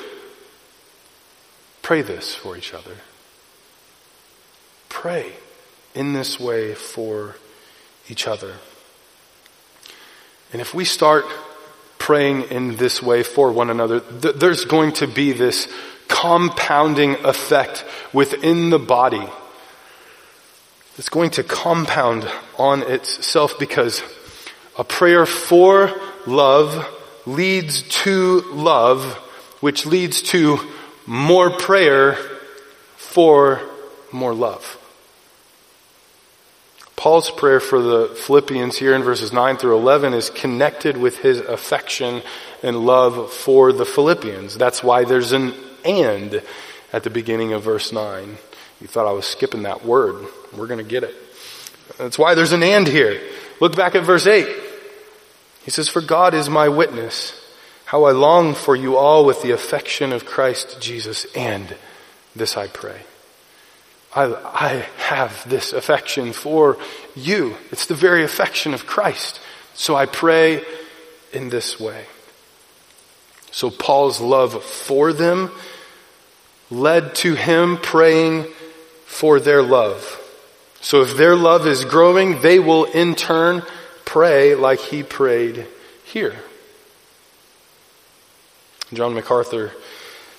[1.81, 2.97] Pray this for each other.
[4.91, 5.33] Pray
[5.95, 7.37] in this way for
[8.11, 8.57] each other.
[10.53, 11.25] And if we start
[11.97, 15.67] praying in this way for one another, th- there's going to be this
[16.09, 19.27] compounding effect within the body.
[20.97, 24.03] It's going to compound on itself because
[24.79, 25.93] a prayer for
[26.27, 26.87] love
[27.27, 29.03] leads to love,
[29.61, 30.59] which leads to
[31.07, 32.15] more prayer
[32.97, 33.61] for
[34.13, 34.79] more love.
[36.97, 41.41] Paul's prayer for the Philippians here in verses 9 through 11 is connected with his
[41.41, 42.23] affection
[42.63, 44.57] and love for the Philippians.
[44.57, 46.41] That's why there's an and
[46.93, 48.39] at the beginning of verse 9.
[48.81, 50.27] You thought I was skipping that word.
[50.57, 51.15] We're going to get it.
[51.99, 53.21] That's why there's an and here.
[53.61, 54.47] Look back at verse 8.
[55.65, 57.41] He says, For God is my witness,
[57.87, 61.77] how I long for you all with the affection of Christ Jesus, and
[62.35, 63.03] this I pray
[64.15, 64.69] I, I
[64.99, 66.79] have this affection for
[67.17, 67.57] you.
[67.73, 69.41] It's the very affection of Christ.
[69.75, 70.63] So I pray
[71.33, 72.05] in this way.
[73.51, 75.51] So Paul's love for them
[76.71, 78.47] led to him praying
[79.07, 80.21] for their love.
[80.81, 83.63] So if their love is growing, they will in turn
[84.05, 85.67] pray like he prayed
[86.05, 86.37] here.
[88.93, 89.73] John MacArthur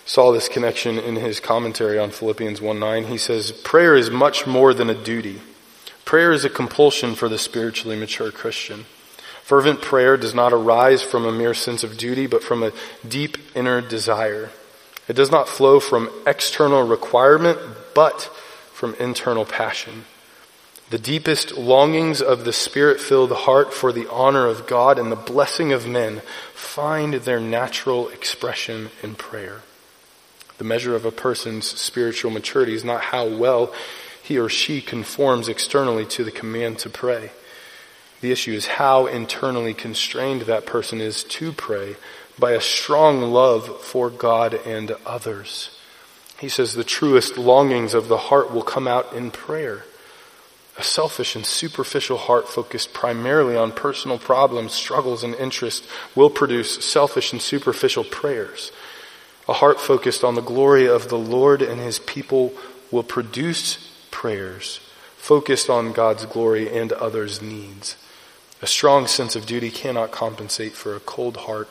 [0.06, 3.06] saw this connection in his commentary on Philippians 1 9.
[3.06, 5.42] He says, Prayer is much more than a duty.
[6.06, 8.86] Prayer is a compulsion for the spiritually mature Christian.
[9.42, 12.72] Fervent prayer does not arise from a mere sense of duty, but from a
[13.08, 14.52] deep inner desire.
[15.08, 17.60] It does not flow from external requirement,
[17.94, 18.32] but
[18.76, 20.04] from internal passion.
[20.90, 25.16] The deepest longings of the spirit filled heart for the honor of God and the
[25.16, 26.22] blessing of men
[26.54, 29.62] find their natural expression in prayer.
[30.58, 33.74] The measure of a person's spiritual maturity is not how well
[34.22, 37.32] he or she conforms externally to the command to pray.
[38.20, 41.96] The issue is how internally constrained that person is to pray
[42.38, 45.75] by a strong love for God and others.
[46.40, 49.86] He says the truest longings of the heart will come out in prayer.
[50.78, 56.84] A selfish and superficial heart focused primarily on personal problems, struggles, and interests will produce
[56.84, 58.74] selfish and superficial prayers.
[59.48, 62.54] A heart focused on the glory of the Lord and his people
[62.92, 63.78] will produce
[64.12, 64.82] prayers
[65.26, 67.96] focused on God's glory and others' needs.
[68.62, 71.68] A strong sense of duty cannot compensate for a cold heart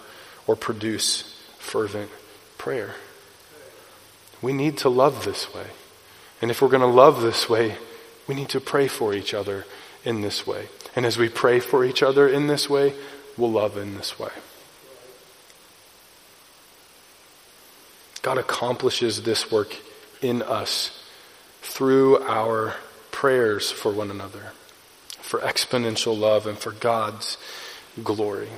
[0.49, 2.11] or produce fervent
[2.59, 2.97] prayer.
[4.45, 5.69] We need to love this way.
[6.43, 7.77] And if we're going to love this way,
[8.29, 9.65] we need to pray for each other
[10.05, 10.69] in this way.
[10.95, 12.93] And as we pray for each other in this way,
[13.39, 14.29] we'll love in this way.
[18.21, 19.77] God accomplishes this work
[20.21, 21.03] in us
[21.63, 22.75] through our
[23.13, 24.53] prayers for one another,
[25.23, 27.39] for exponential love and for God's
[28.03, 28.49] glory.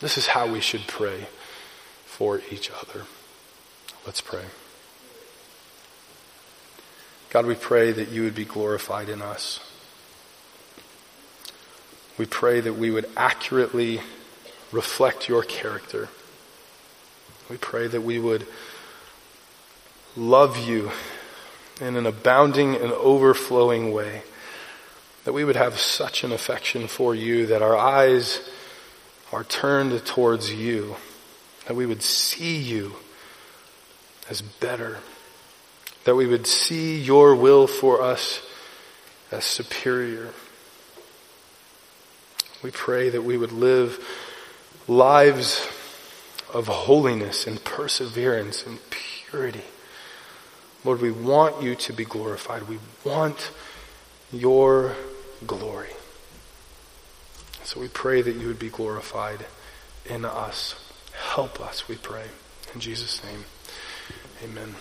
[0.00, 1.26] This is how we should pray
[2.06, 3.02] for each other.
[4.06, 4.44] Let's pray.
[7.30, 9.60] God, we pray that you would be glorified in us.
[12.18, 14.00] We pray that we would accurately
[14.72, 16.08] reflect your character.
[17.50, 18.46] We pray that we would
[20.16, 20.90] love you
[21.80, 24.22] in an abounding and overflowing way.
[25.24, 28.40] That we would have such an affection for you that our eyes
[29.32, 30.96] are turned towards you.
[31.66, 32.94] That we would see you
[34.30, 35.00] as better.
[36.06, 38.40] That we would see your will for us
[39.30, 40.32] as superior.
[42.62, 44.02] We pray that we would live
[44.88, 45.68] lives
[46.52, 49.64] of holiness and perseverance and purity
[50.86, 52.68] Lord, we want you to be glorified.
[52.68, 53.50] We want
[54.32, 54.94] your
[55.44, 55.90] glory.
[57.64, 59.46] So we pray that you would be glorified
[60.04, 60.76] in us.
[61.12, 62.26] Help us, we pray.
[62.72, 63.46] In Jesus' name,
[64.44, 64.76] amen.